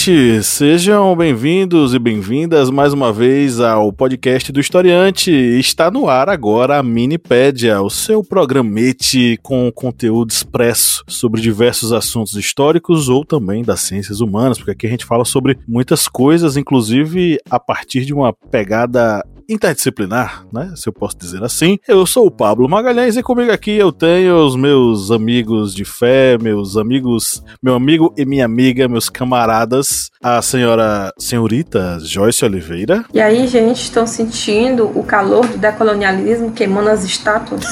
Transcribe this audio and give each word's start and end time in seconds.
Ouvintes! 0.00 0.46
Sejam 0.46 1.14
bem-vindos 1.14 1.92
e 1.92 1.98
bem-vindas 1.98 2.70
mais 2.70 2.92
uma 2.92 3.12
vez 3.12 3.60
ao 3.60 3.92
podcast 3.92 4.50
do 4.50 4.60
Historiante. 4.60 5.30
Está 5.30 5.90
no 5.90 6.08
ar 6.08 6.28
agora 6.28 6.78
a 6.78 6.82
Minipédia, 6.82 7.82
o 7.82 7.90
seu 7.90 8.24
programete 8.24 9.38
com 9.42 9.70
conteúdo 9.70 10.30
expresso 10.30 11.04
sobre 11.06 11.40
diversos 11.40 11.92
assuntos 11.92 12.34
históricos 12.34 13.08
ou 13.08 13.24
também 13.24 13.62
das 13.62 13.80
ciências 13.80 14.20
humanas, 14.20 14.56
porque 14.56 14.70
aqui 14.70 14.86
a 14.86 14.90
gente 14.90 15.04
fala 15.04 15.24
sobre 15.24 15.58
muitas 15.68 16.08
coisas, 16.08 16.56
inclusive 16.56 17.38
a 17.50 17.60
partir 17.60 18.04
de 18.04 18.14
uma 18.14 18.32
pegada 18.32 19.22
interdisciplinar, 19.50 20.46
né? 20.52 20.72
Se 20.76 20.88
eu 20.88 20.92
posso 20.92 21.18
dizer 21.18 21.42
assim. 21.42 21.78
Eu 21.86 22.06
sou 22.06 22.26
o 22.26 22.30
Pablo 22.30 22.68
Magalhães 22.68 23.16
e 23.16 23.22
comigo 23.22 23.50
aqui 23.50 23.72
eu 23.72 23.92
tenho 23.92 24.46
os 24.46 24.54
meus 24.54 25.10
amigos 25.10 25.74
de 25.74 25.84
fé, 25.84 26.38
meus 26.40 26.76
amigos, 26.76 27.42
meu 27.62 27.74
amigo 27.74 28.14
e 28.16 28.24
minha 28.24 28.44
amiga, 28.44 28.88
meus 28.88 29.08
camaradas, 29.08 30.10
a 30.22 30.40
senhora 30.40 31.12
senhorita 31.18 31.98
Joyce 32.00 32.44
Oliveira. 32.44 33.04
E 33.12 33.20
aí, 33.20 33.46
gente, 33.48 33.82
estão 33.82 34.06
sentindo 34.06 34.86
o 34.98 35.02
calor 35.02 35.46
do 35.46 35.58
decolonialismo 35.58 36.52
queimando 36.52 36.90
as 36.90 37.04
estátuas? 37.04 37.64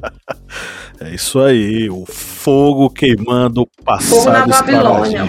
é 1.00 1.14
isso 1.14 1.38
aí, 1.40 1.90
o 1.90 2.04
fogo 2.06 2.88
queimando 2.88 3.62
o 3.62 3.84
passado 3.84 4.22
fogo 4.22 4.30
na 4.30 4.46
Babilônia, 4.46 5.26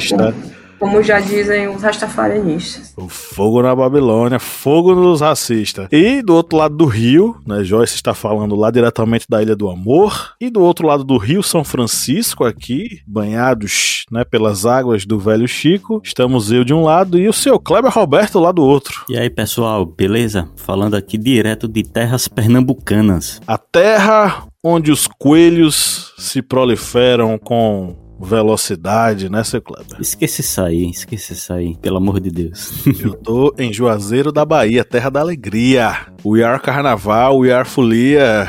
como 0.79 1.01
já 1.01 1.19
dizem 1.19 1.67
os 1.67 1.81
rastafarianistas. 1.81 2.93
O 2.97 3.07
fogo 3.09 3.61
na 3.61 3.75
Babilônia, 3.75 4.39
fogo 4.39 4.93
nos 4.95 5.21
racistas. 5.21 5.87
E 5.91 6.21
do 6.21 6.35
outro 6.35 6.57
lado 6.57 6.75
do 6.75 6.85
rio, 6.85 7.37
né, 7.45 7.63
Joyce 7.63 7.95
está 7.95 8.13
falando 8.13 8.55
lá 8.55 8.71
diretamente 8.71 9.25
da 9.29 9.41
Ilha 9.41 9.55
do 9.55 9.69
Amor. 9.69 10.33
E 10.39 10.49
do 10.49 10.61
outro 10.61 10.87
lado 10.87 11.03
do 11.03 11.17
rio 11.17 11.41
São 11.41 11.63
Francisco, 11.63 12.43
aqui, 12.43 13.01
banhados 13.07 14.05
né, 14.11 14.23
pelas 14.23 14.65
águas 14.65 15.05
do 15.05 15.19
Velho 15.19 15.47
Chico, 15.47 16.01
estamos 16.03 16.51
eu 16.51 16.63
de 16.63 16.73
um 16.73 16.83
lado 16.83 17.17
e 17.19 17.27
o 17.27 17.33
seu 17.33 17.59
Kleber 17.59 17.91
Roberto 17.91 18.39
lá 18.39 18.51
do 18.51 18.63
outro. 18.63 19.05
E 19.09 19.17
aí, 19.17 19.29
pessoal, 19.29 19.85
beleza? 19.85 20.49
Falando 20.55 20.95
aqui 20.95 21.17
direto 21.17 21.67
de 21.67 21.83
terras 21.83 22.27
pernambucanas. 22.27 23.41
A 23.47 23.57
terra 23.57 24.47
onde 24.63 24.91
os 24.91 25.07
coelhos 25.07 26.13
se 26.17 26.41
proliferam 26.41 27.37
com 27.37 28.06
velocidade, 28.19 29.29
né, 29.29 29.43
seu 29.43 29.61
Kleber? 29.61 29.99
Esquece 29.99 30.61
aí, 30.61 30.89
esquece 30.89 31.53
aí, 31.53 31.77
pelo 31.77 31.97
amor 31.97 32.19
de 32.19 32.31
Deus. 32.31 32.85
Eu 32.99 33.13
tô 33.13 33.53
em 33.57 33.71
Juazeiro 33.73 34.31
da 34.31 34.45
Bahia, 34.45 34.83
terra 34.83 35.09
da 35.09 35.19
alegria. 35.19 36.07
We 36.25 36.43
are 36.43 36.59
carnaval, 36.61 37.39
we 37.39 37.51
are 37.51 37.67
folia. 37.67 38.47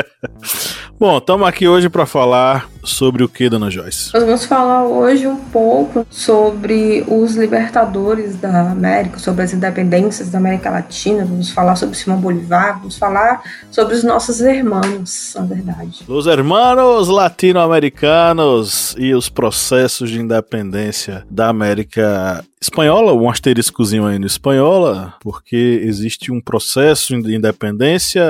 Bom, 0.98 1.18
estamos 1.18 1.46
aqui 1.46 1.66
hoje 1.66 1.88
para 1.88 2.06
falar 2.06 2.68
sobre 2.84 3.24
o 3.24 3.28
que, 3.28 3.48
dona 3.48 3.70
Joyce? 3.70 4.12
Nós 4.12 4.24
vamos 4.24 4.44
falar 4.44 4.84
hoje 4.84 5.26
um 5.26 5.36
pouco 5.36 6.06
sobre 6.10 7.04
os 7.08 7.34
libertadores 7.34 8.36
da 8.36 8.70
América, 8.70 9.18
sobre 9.18 9.42
as 9.42 9.52
independências 9.52 10.30
da 10.30 10.38
América 10.38 10.70
Latina, 10.70 11.24
vamos 11.24 11.50
falar 11.50 11.76
sobre 11.76 11.96
Simão 11.96 12.20
Bolivar, 12.20 12.78
vamos 12.78 12.96
falar 12.96 13.42
sobre 13.70 13.94
os 13.94 14.04
nossos 14.04 14.40
irmãos, 14.40 15.34
na 15.34 15.42
verdade. 15.42 16.04
Os 16.06 16.26
hermanos 16.26 17.08
latino-americanos 17.08 18.94
e 18.98 19.14
os 19.14 19.28
processos 19.28 20.10
de 20.10 20.20
independência 20.20 21.24
da 21.30 21.48
América 21.48 22.44
espanhola, 22.64 23.12
um 23.12 23.28
asteriscozinho 23.28 24.06
aí 24.06 24.18
no 24.18 24.26
espanhola, 24.26 25.14
porque 25.20 25.82
existe 25.84 26.32
um 26.32 26.40
processo 26.40 27.20
de 27.20 27.34
independência 27.34 28.24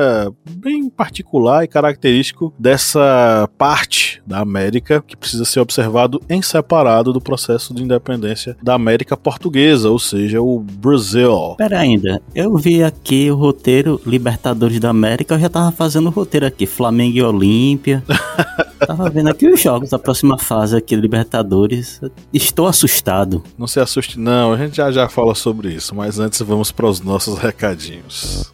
bem 0.50 0.88
particular 0.88 1.62
e 1.64 1.68
característico 1.68 2.52
dessa 2.58 3.48
parte 3.56 4.22
da 4.26 4.43
América 4.44 5.02
que 5.06 5.16
precisa 5.16 5.44
ser 5.44 5.60
observado 5.60 6.22
em 6.30 6.40
separado 6.40 7.12
do 7.12 7.20
processo 7.20 7.74
de 7.74 7.82
independência 7.82 8.56
da 8.62 8.74
América 8.74 9.16
portuguesa, 9.16 9.90
ou 9.90 9.98
seja, 9.98 10.40
o 10.40 10.60
Brasil. 10.60 11.54
Pera 11.58 11.80
ainda, 11.80 12.22
eu 12.34 12.56
vi 12.56 12.82
aqui 12.82 13.30
o 13.30 13.34
roteiro 13.34 14.00
Libertadores 14.06 14.78
da 14.78 14.90
América, 14.90 15.34
eu 15.34 15.40
já 15.40 15.48
tava 15.48 15.72
fazendo 15.72 16.06
o 16.06 16.10
roteiro 16.10 16.46
aqui, 16.46 16.66
Flamengo 16.66 17.16
e 17.16 17.22
Olímpia. 17.22 18.02
tava 18.86 19.08
vendo 19.10 19.28
aqui 19.28 19.46
os 19.46 19.60
jogos 19.60 19.90
da 19.90 19.98
próxima 19.98 20.38
fase 20.38 20.76
aqui, 20.76 20.94
Libertadores. 20.94 22.00
Estou 22.32 22.66
assustado. 22.66 23.42
Não 23.58 23.66
se 23.66 23.80
assuste 23.80 24.18
não, 24.18 24.52
a 24.52 24.56
gente 24.56 24.76
já 24.76 24.90
já 24.90 25.08
fala 25.08 25.34
sobre 25.34 25.72
isso, 25.72 25.94
mas 25.94 26.18
antes 26.18 26.40
vamos 26.42 26.70
para 26.70 26.86
os 26.86 27.00
nossos 27.00 27.38
recadinhos. 27.38 28.52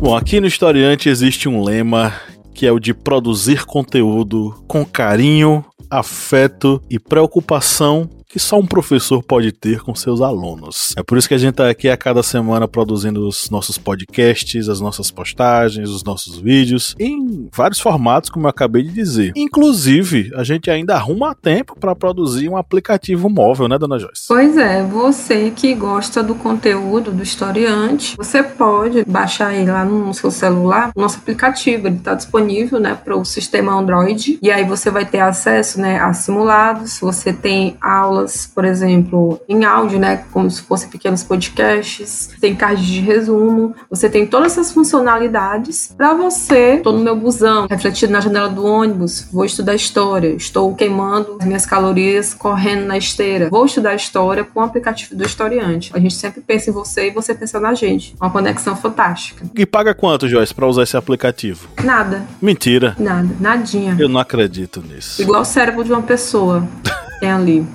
Bom, 0.00 0.16
aqui 0.16 0.40
no 0.40 0.46
Historiante 0.46 1.10
existe 1.10 1.46
um 1.46 1.62
lema 1.62 2.14
que 2.54 2.66
é 2.66 2.72
o 2.72 2.80
de 2.80 2.94
produzir 2.94 3.66
conteúdo 3.66 4.64
com 4.66 4.82
carinho, 4.82 5.62
afeto 5.90 6.82
e 6.88 6.98
preocupação 6.98 8.08
que 8.30 8.38
só 8.38 8.60
um 8.60 8.66
professor 8.66 9.22
pode 9.24 9.50
ter 9.50 9.80
com 9.80 9.92
seus 9.92 10.20
alunos. 10.20 10.94
É 10.96 11.02
por 11.02 11.18
isso 11.18 11.26
que 11.26 11.34
a 11.34 11.38
gente 11.38 11.50
está 11.50 11.68
aqui 11.68 11.88
a 11.88 11.96
cada 11.96 12.22
semana 12.22 12.68
produzindo 12.68 13.26
os 13.26 13.50
nossos 13.50 13.76
podcasts, 13.76 14.68
as 14.68 14.80
nossas 14.80 15.10
postagens, 15.10 15.90
os 15.90 16.04
nossos 16.04 16.38
vídeos, 16.38 16.94
em 16.98 17.48
vários 17.52 17.80
formatos, 17.80 18.30
como 18.30 18.46
eu 18.46 18.50
acabei 18.50 18.84
de 18.84 18.92
dizer. 18.92 19.32
Inclusive, 19.34 20.30
a 20.36 20.44
gente 20.44 20.70
ainda 20.70 20.94
arruma 20.94 21.34
tempo 21.34 21.76
para 21.78 21.96
produzir 21.96 22.48
um 22.48 22.56
aplicativo 22.56 23.28
móvel, 23.28 23.66
né, 23.66 23.76
dona 23.76 23.98
Joyce? 23.98 24.26
Pois 24.28 24.56
é, 24.56 24.80
você 24.84 25.50
que 25.50 25.74
gosta 25.74 26.22
do 26.22 26.36
conteúdo 26.36 27.10
do 27.10 27.24
historiante, 27.24 28.16
você 28.16 28.44
pode 28.44 29.04
baixar 29.04 29.52
ele 29.54 29.72
lá 29.72 29.84
no 29.84 30.14
seu 30.14 30.30
celular, 30.30 30.92
nosso 30.94 31.18
aplicativo, 31.18 31.88
ele 31.88 31.96
está 31.96 32.14
disponível, 32.14 32.78
né, 32.78 32.94
para 32.94 33.16
o 33.16 33.24
sistema 33.24 33.72
Android, 33.72 34.38
e 34.40 34.52
aí 34.52 34.64
você 34.64 34.88
vai 34.88 35.04
ter 35.04 35.18
acesso, 35.18 35.80
né, 35.80 35.98
a 35.98 36.12
simulados, 36.12 37.00
você 37.00 37.32
tem 37.32 37.76
aulas 37.80 38.19
aulas, 38.20 38.50
por 38.54 38.64
exemplo, 38.64 39.40
em 39.48 39.64
áudio, 39.64 39.98
né, 39.98 40.24
como 40.30 40.50
se 40.50 40.62
fossem 40.62 40.88
pequenos 40.88 41.22
podcasts, 41.22 42.30
tem 42.40 42.54
cards 42.54 42.86
de 42.86 43.00
resumo, 43.00 43.74
você 43.88 44.08
tem 44.08 44.26
todas 44.26 44.52
essas 44.52 44.72
funcionalidades 44.72 45.94
para 45.96 46.14
você. 46.14 46.74
Estou 46.74 46.92
no 46.92 47.00
meu 47.00 47.16
busão, 47.16 47.66
refletido 47.68 48.12
na 48.12 48.20
janela 48.20 48.48
do 48.48 48.64
ônibus, 48.64 49.28
vou 49.32 49.44
estudar 49.44 49.74
história, 49.74 50.28
estou 50.28 50.74
queimando 50.74 51.36
as 51.40 51.46
minhas 51.46 51.66
calorias 51.66 52.34
correndo 52.34 52.86
na 52.86 52.98
esteira, 52.98 53.48
vou 53.50 53.64
estudar 53.64 53.94
história 53.94 54.44
com 54.44 54.60
o 54.60 54.62
aplicativo 54.62 55.14
do 55.16 55.24
historiante. 55.24 55.90
A 55.94 55.98
gente 55.98 56.14
sempre 56.14 56.40
pensa 56.40 56.70
em 56.70 56.72
você 56.72 57.08
e 57.08 57.10
você 57.10 57.34
pensa 57.34 57.58
na 57.58 57.74
gente. 57.74 58.14
Uma 58.20 58.30
conexão 58.30 58.76
fantástica. 58.76 59.44
E 59.54 59.64
paga 59.64 59.94
quanto, 59.94 60.28
Joyce, 60.28 60.54
para 60.54 60.66
usar 60.66 60.82
esse 60.82 60.96
aplicativo? 60.96 61.68
Nada. 61.82 62.24
Mentira. 62.40 62.94
Nada, 62.98 63.28
nadinha. 63.40 63.96
Eu 63.98 64.08
não 64.08 64.20
acredito 64.20 64.82
nisso. 64.82 65.20
Igual 65.20 65.42
o 65.42 65.44
cérebro 65.44 65.84
de 65.84 65.92
uma 65.92 66.02
pessoa. 66.02 66.66
ali. 67.28 67.66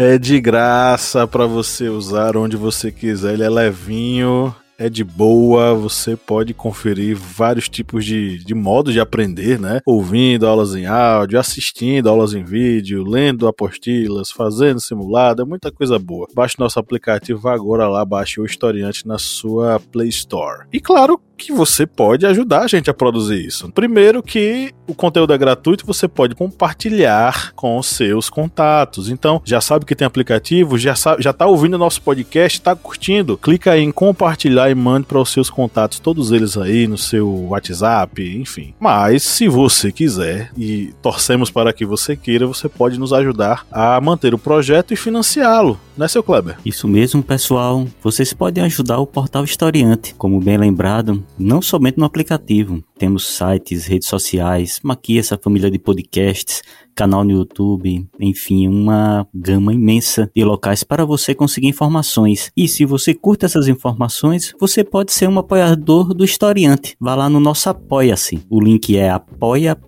É 0.00 0.16
de 0.16 0.40
graça 0.40 1.26
para 1.26 1.44
você 1.44 1.88
usar 1.88 2.36
onde 2.36 2.56
você 2.56 2.92
quiser. 2.92 3.34
Ele 3.34 3.42
é 3.42 3.50
levinho, 3.50 4.54
é 4.78 4.88
de 4.88 5.02
boa, 5.02 5.74
você 5.74 6.16
pode 6.16 6.54
conferir 6.54 7.16
vários 7.16 7.68
tipos 7.68 8.04
de, 8.04 8.38
de 8.44 8.54
modos 8.54 8.92
de 8.92 9.00
aprender, 9.00 9.58
né? 9.58 9.80
Ouvindo 9.84 10.46
aulas 10.46 10.76
em 10.76 10.86
áudio, 10.86 11.40
assistindo 11.40 12.08
aulas 12.08 12.32
em 12.32 12.44
vídeo, 12.44 13.02
lendo 13.02 13.48
apostilas, 13.48 14.30
fazendo 14.30 14.80
simulado, 14.80 15.42
é 15.42 15.44
muita 15.44 15.72
coisa 15.72 15.98
boa. 15.98 16.28
Baixe 16.32 16.54
nosso 16.60 16.78
aplicativo 16.78 17.48
agora 17.48 17.88
lá, 17.88 18.04
baixe 18.04 18.40
o 18.40 18.46
Historiante 18.46 19.04
na 19.04 19.18
sua 19.18 19.80
Play 19.80 20.10
Store. 20.10 20.68
E 20.72 20.78
claro, 20.78 21.20
que 21.38 21.52
você 21.52 21.86
pode 21.86 22.26
ajudar 22.26 22.62
a 22.62 22.66
gente 22.66 22.90
a 22.90 22.94
produzir 22.94 23.46
isso. 23.46 23.70
Primeiro 23.70 24.22
que 24.22 24.72
o 24.86 24.94
conteúdo 24.94 25.32
é 25.32 25.38
gratuito, 25.38 25.86
você 25.86 26.08
pode 26.08 26.34
compartilhar 26.34 27.52
com 27.54 27.80
seus 27.82 28.28
contatos. 28.28 29.08
Então, 29.08 29.40
já 29.44 29.60
sabe 29.60 29.84
que 29.84 29.94
tem 29.94 30.06
aplicativo, 30.06 30.76
já 30.76 30.94
sabe, 30.94 31.22
já 31.22 31.32
tá 31.32 31.46
ouvindo 31.46 31.74
o 31.74 31.78
nosso 31.78 32.02
podcast, 32.02 32.60
tá 32.60 32.74
curtindo, 32.74 33.36
clica 33.36 33.72
aí 33.72 33.82
em 33.82 33.92
compartilhar 33.92 34.70
e 34.70 34.74
mande 34.74 35.06
para 35.06 35.20
os 35.20 35.30
seus 35.30 35.48
contatos, 35.48 36.00
todos 36.00 36.32
eles 36.32 36.56
aí 36.56 36.86
no 36.86 36.98
seu 36.98 37.28
WhatsApp, 37.48 38.22
enfim. 38.36 38.74
Mas 38.80 39.22
se 39.22 39.48
você 39.48 39.92
quiser 39.92 40.50
e 40.56 40.92
torcemos 41.00 41.50
para 41.50 41.72
que 41.72 41.86
você 41.86 42.16
queira, 42.16 42.46
você 42.46 42.68
pode 42.68 42.98
nos 42.98 43.12
ajudar 43.12 43.66
a 43.70 44.00
manter 44.00 44.34
o 44.34 44.38
projeto 44.38 44.92
e 44.92 44.96
financiá-lo, 44.96 45.78
né, 45.96 46.08
seu 46.08 46.22
Kleber? 46.22 46.56
Isso 46.64 46.88
mesmo, 46.88 47.22
pessoal. 47.22 47.86
Vocês 48.02 48.32
podem 48.32 48.64
ajudar 48.64 48.98
o 48.98 49.06
Portal 49.06 49.44
Historiante, 49.44 50.14
como 50.14 50.40
bem 50.40 50.56
lembrado, 50.56 51.22
não 51.38 51.60
somente 51.62 51.98
no 51.98 52.04
aplicativo. 52.04 52.82
Temos 52.98 53.26
sites, 53.26 53.86
redes 53.86 54.08
sociais, 54.08 54.80
aqui 54.88 55.18
essa 55.18 55.38
família 55.38 55.70
de 55.70 55.78
podcasts, 55.78 56.62
canal 56.94 57.24
no 57.24 57.30
YouTube, 57.30 58.06
enfim, 58.18 58.66
uma 58.66 59.26
gama 59.32 59.72
imensa 59.72 60.30
de 60.34 60.44
locais 60.44 60.82
para 60.82 61.04
você 61.04 61.34
conseguir 61.34 61.68
informações. 61.68 62.50
E 62.56 62.66
se 62.66 62.84
você 62.84 63.14
curte 63.14 63.44
essas 63.44 63.68
informações, 63.68 64.54
você 64.60 64.82
pode 64.82 65.12
ser 65.12 65.28
um 65.28 65.38
apoiador 65.38 66.12
do 66.12 66.24
Historiante. 66.24 66.96
Vá 67.00 67.14
lá 67.14 67.28
no 67.28 67.38
nosso 67.38 67.68
Apoia-se. 67.68 68.40
O 68.50 68.60
link 68.60 68.96
é 68.96 69.10
apoia.se 69.10 69.87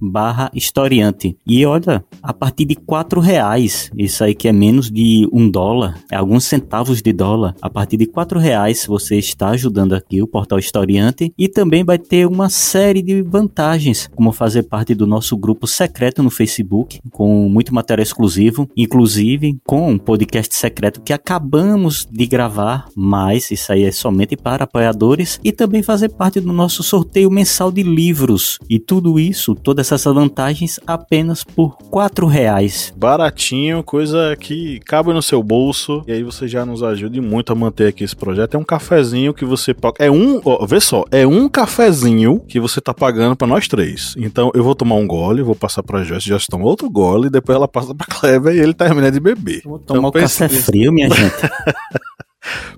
barra 0.00 0.50
historiante. 0.54 1.36
E 1.46 1.64
olha, 1.64 2.04
a 2.22 2.32
partir 2.32 2.64
de 2.64 2.74
quatro 2.74 3.20
reais, 3.20 3.90
isso 3.96 4.24
aí 4.24 4.34
que 4.34 4.48
é 4.48 4.52
menos 4.52 4.90
de 4.90 5.28
um 5.32 5.48
dólar, 5.48 5.98
é 6.10 6.16
alguns 6.16 6.44
centavos 6.44 7.00
de 7.02 7.12
dólar, 7.12 7.54
a 7.60 7.70
partir 7.70 7.96
de 7.96 8.06
quatro 8.06 8.38
reais 8.38 8.86
você 8.86 9.16
está 9.16 9.50
ajudando 9.50 9.94
aqui 9.94 10.22
o 10.22 10.26
Portal 10.26 10.58
Historiante 10.58 11.32
e 11.38 11.48
também 11.48 11.84
vai 11.84 11.98
ter 11.98 12.26
uma 12.26 12.48
série 12.48 13.02
de 13.02 13.22
vantagens, 13.22 14.08
como 14.14 14.32
fazer 14.32 14.64
parte 14.64 14.94
do 14.94 15.06
nosso 15.06 15.36
grupo 15.36 15.66
secreto 15.66 16.22
no 16.22 16.30
Facebook, 16.30 17.00
com 17.10 17.48
muito 17.48 17.74
material 17.74 18.02
exclusivo, 18.02 18.68
inclusive 18.76 19.58
com 19.64 19.90
um 19.90 19.98
podcast 19.98 20.54
secreto 20.54 21.00
que 21.00 21.12
acabamos 21.12 22.06
de 22.10 22.26
gravar, 22.26 22.86
mas 22.96 23.50
isso 23.50 23.72
aí 23.72 23.84
é 23.84 23.92
somente 23.92 24.36
para 24.36 24.64
apoiadores, 24.64 25.40
e 25.44 25.52
também 25.52 25.82
fazer 25.82 26.10
parte 26.10 26.40
do 26.40 26.52
nosso 26.52 26.82
sorteio 26.82 27.30
mensal 27.30 27.70
de 27.70 27.82
livros. 27.82 28.58
E 28.68 28.78
tudo 28.78 29.18
isso, 29.18 29.54
todas 29.54 29.90
essas 29.92 30.14
vantagens, 30.14 30.80
apenas 30.86 31.44
por 31.44 31.76
quatro 31.76 32.26
reais. 32.26 32.92
Baratinho, 32.96 33.82
coisa 33.82 34.36
que 34.38 34.80
cabe 34.80 35.12
no 35.12 35.22
seu 35.22 35.42
bolso, 35.42 36.02
e 36.06 36.12
aí 36.12 36.22
você 36.22 36.48
já 36.48 36.64
nos 36.64 36.82
ajude 36.82 37.20
muito 37.20 37.52
a 37.52 37.54
manter 37.54 37.88
aqui 37.88 38.04
esse 38.04 38.16
projeto. 38.16 38.54
É 38.54 38.58
um 38.58 38.64
cafezinho 38.64 39.34
que 39.34 39.44
você 39.44 39.74
paga. 39.74 39.96
É 39.98 40.10
um, 40.10 40.40
ó, 40.44 40.64
vê 40.66 40.80
só, 40.80 41.04
é 41.10 41.26
um 41.26 41.48
cafezinho 41.48 42.40
que 42.40 42.58
você 42.58 42.80
tá 42.80 42.94
pagando 42.94 43.36
para 43.36 43.46
nós 43.46 43.68
três. 43.68 44.14
Então 44.16 44.50
eu 44.54 44.62
vou 44.62 44.74
tomar 44.74 44.96
um 44.96 45.06
gole, 45.06 45.42
vou 45.42 45.54
passar 45.54 45.82
pra 45.82 46.02
Joyce, 46.02 46.28
já 46.28 46.38
toma 46.50 46.64
outro 46.64 46.88
gole, 46.90 47.30
depois 47.30 47.56
ela 47.56 47.68
passa 47.68 47.94
pra 47.94 48.06
Kleber 48.06 48.54
e 48.54 48.60
ele 48.60 48.74
termina 48.74 49.10
de 49.10 49.20
beber. 49.20 49.62
Vou 49.64 49.78
tomar 49.78 50.08
então, 50.08 50.10
o 50.10 50.12
café 50.12 50.48
frio, 50.48 50.92
minha 50.92 51.08
gente. 51.14 51.34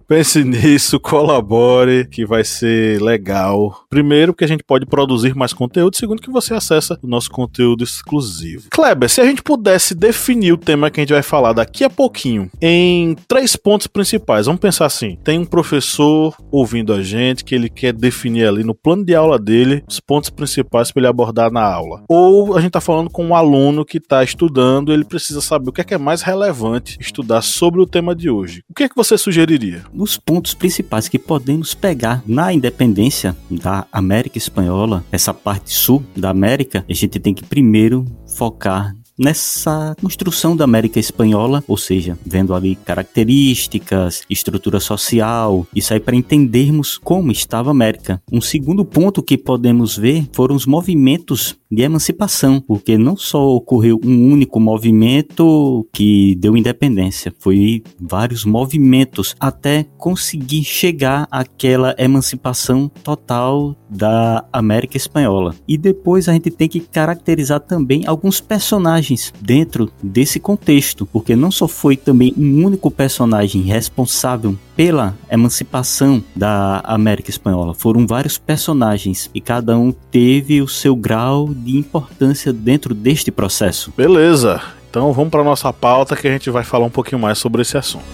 Pense 0.08 0.44
nisso, 0.44 1.00
colabore, 1.00 2.06
que 2.06 2.24
vai 2.24 2.44
ser 2.44 3.02
legal. 3.02 3.84
Primeiro, 3.90 4.32
que 4.32 4.44
a 4.44 4.46
gente 4.46 4.62
pode 4.62 4.86
produzir 4.86 5.34
mais 5.34 5.52
conteúdo. 5.52 5.96
Segundo, 5.96 6.22
que 6.22 6.30
você 6.30 6.54
acessa 6.54 6.96
o 7.02 7.08
nosso 7.08 7.28
conteúdo 7.28 7.82
exclusivo. 7.82 8.68
Kleber, 8.70 9.10
se 9.10 9.20
a 9.20 9.24
gente 9.24 9.42
pudesse 9.42 9.96
definir 9.96 10.52
o 10.52 10.56
tema 10.56 10.90
que 10.90 11.00
a 11.00 11.02
gente 11.02 11.12
vai 11.12 11.24
falar 11.24 11.52
daqui 11.52 11.82
a 11.82 11.90
pouquinho 11.90 12.48
em 12.62 13.16
três 13.26 13.56
pontos 13.56 13.88
principais. 13.88 14.46
Vamos 14.46 14.60
pensar 14.60 14.86
assim: 14.86 15.18
tem 15.24 15.40
um 15.40 15.44
professor 15.44 16.36
ouvindo 16.52 16.92
a 16.92 17.02
gente 17.02 17.44
que 17.44 17.54
ele 17.54 17.68
quer 17.68 17.92
definir 17.92 18.46
ali 18.46 18.62
no 18.62 18.76
plano 18.76 19.04
de 19.04 19.14
aula 19.14 19.40
dele 19.40 19.82
os 19.88 19.98
pontos 19.98 20.30
principais 20.30 20.92
para 20.92 21.00
ele 21.00 21.08
abordar 21.08 21.50
na 21.50 21.64
aula. 21.64 22.04
Ou 22.08 22.56
a 22.56 22.60
gente 22.60 22.68
está 22.68 22.80
falando 22.80 23.10
com 23.10 23.26
um 23.26 23.34
aluno 23.34 23.84
que 23.84 23.98
está 23.98 24.22
estudando, 24.22 24.92
ele 24.92 25.04
precisa 25.04 25.40
saber 25.40 25.70
o 25.70 25.72
que 25.72 25.80
é, 25.80 25.84
que 25.84 25.94
é 25.94 25.98
mais 25.98 26.22
relevante 26.22 26.96
estudar 27.00 27.42
sobre 27.42 27.80
o 27.80 27.86
tema 27.86 28.14
de 28.14 28.30
hoje. 28.30 28.62
O 28.70 28.74
que 28.74 28.84
é 28.84 28.88
que 28.88 28.94
você 28.94 29.18
sugeriria? 29.18 29.84
Os 29.98 30.18
pontos 30.18 30.52
principais 30.52 31.08
que 31.08 31.18
podemos 31.18 31.74
pegar 31.74 32.22
na 32.26 32.52
independência 32.52 33.34
da 33.50 33.86
América 33.90 34.36
Espanhola, 34.36 35.02
essa 35.10 35.32
parte 35.32 35.72
sul 35.72 36.04
da 36.14 36.28
América, 36.28 36.84
a 36.86 36.92
gente 36.92 37.18
tem 37.18 37.32
que 37.32 37.42
primeiro 37.42 38.04
focar 38.36 38.94
nessa 39.18 39.94
construção 40.00 40.56
da 40.56 40.64
América 40.64 41.00
Espanhola, 41.00 41.64
ou 41.66 41.76
seja, 41.76 42.18
vendo 42.24 42.54
ali 42.54 42.76
características, 42.76 44.22
estrutura 44.28 44.80
social, 44.80 45.66
isso 45.74 45.92
aí 45.92 46.00
para 46.00 46.16
entendermos 46.16 46.98
como 46.98 47.32
estava 47.32 47.70
a 47.70 47.72
América. 47.72 48.22
Um 48.30 48.40
segundo 48.40 48.84
ponto 48.84 49.22
que 49.22 49.38
podemos 49.38 49.96
ver 49.96 50.28
foram 50.32 50.54
os 50.54 50.66
movimentos 50.66 51.56
de 51.70 51.82
emancipação, 51.82 52.60
porque 52.60 52.96
não 52.96 53.16
só 53.16 53.44
ocorreu 53.48 53.98
um 54.04 54.30
único 54.32 54.60
movimento 54.60 55.86
que 55.92 56.36
deu 56.36 56.56
independência, 56.56 57.34
foi 57.38 57.82
vários 58.00 58.44
movimentos 58.44 59.34
até 59.40 59.84
conseguir 59.98 60.62
chegar 60.62 61.26
àquela 61.30 61.94
emancipação 61.98 62.88
total 63.02 63.76
da 63.90 64.44
América 64.52 64.96
Espanhola. 64.96 65.54
E 65.66 65.76
depois 65.76 66.28
a 66.28 66.32
gente 66.32 66.50
tem 66.50 66.68
que 66.68 66.80
caracterizar 66.80 67.60
também 67.60 68.06
alguns 68.06 68.40
personagens 68.40 69.05
dentro 69.40 69.90
desse 70.02 70.40
contexto, 70.40 71.06
porque 71.06 71.36
não 71.36 71.50
só 71.50 71.68
foi 71.68 71.96
também 71.96 72.34
um 72.36 72.64
único 72.64 72.90
personagem 72.90 73.62
responsável 73.62 74.56
pela 74.76 75.16
emancipação 75.30 76.22
da 76.34 76.80
América 76.84 77.30
Espanhola, 77.30 77.74
foram 77.74 78.06
vários 78.06 78.38
personagens 78.38 79.30
e 79.34 79.40
cada 79.40 79.76
um 79.78 79.92
teve 80.10 80.60
o 80.60 80.68
seu 80.68 80.94
grau 80.94 81.48
de 81.52 81.76
importância 81.76 82.52
dentro 82.52 82.94
deste 82.94 83.30
processo. 83.30 83.92
Beleza. 83.96 84.60
Então 84.90 85.12
vamos 85.12 85.30
para 85.30 85.44
nossa 85.44 85.72
pauta 85.72 86.16
que 86.16 86.26
a 86.26 86.32
gente 86.32 86.50
vai 86.50 86.64
falar 86.64 86.86
um 86.86 86.90
pouquinho 86.90 87.20
mais 87.20 87.38
sobre 87.38 87.62
esse 87.62 87.76
assunto. 87.76 88.04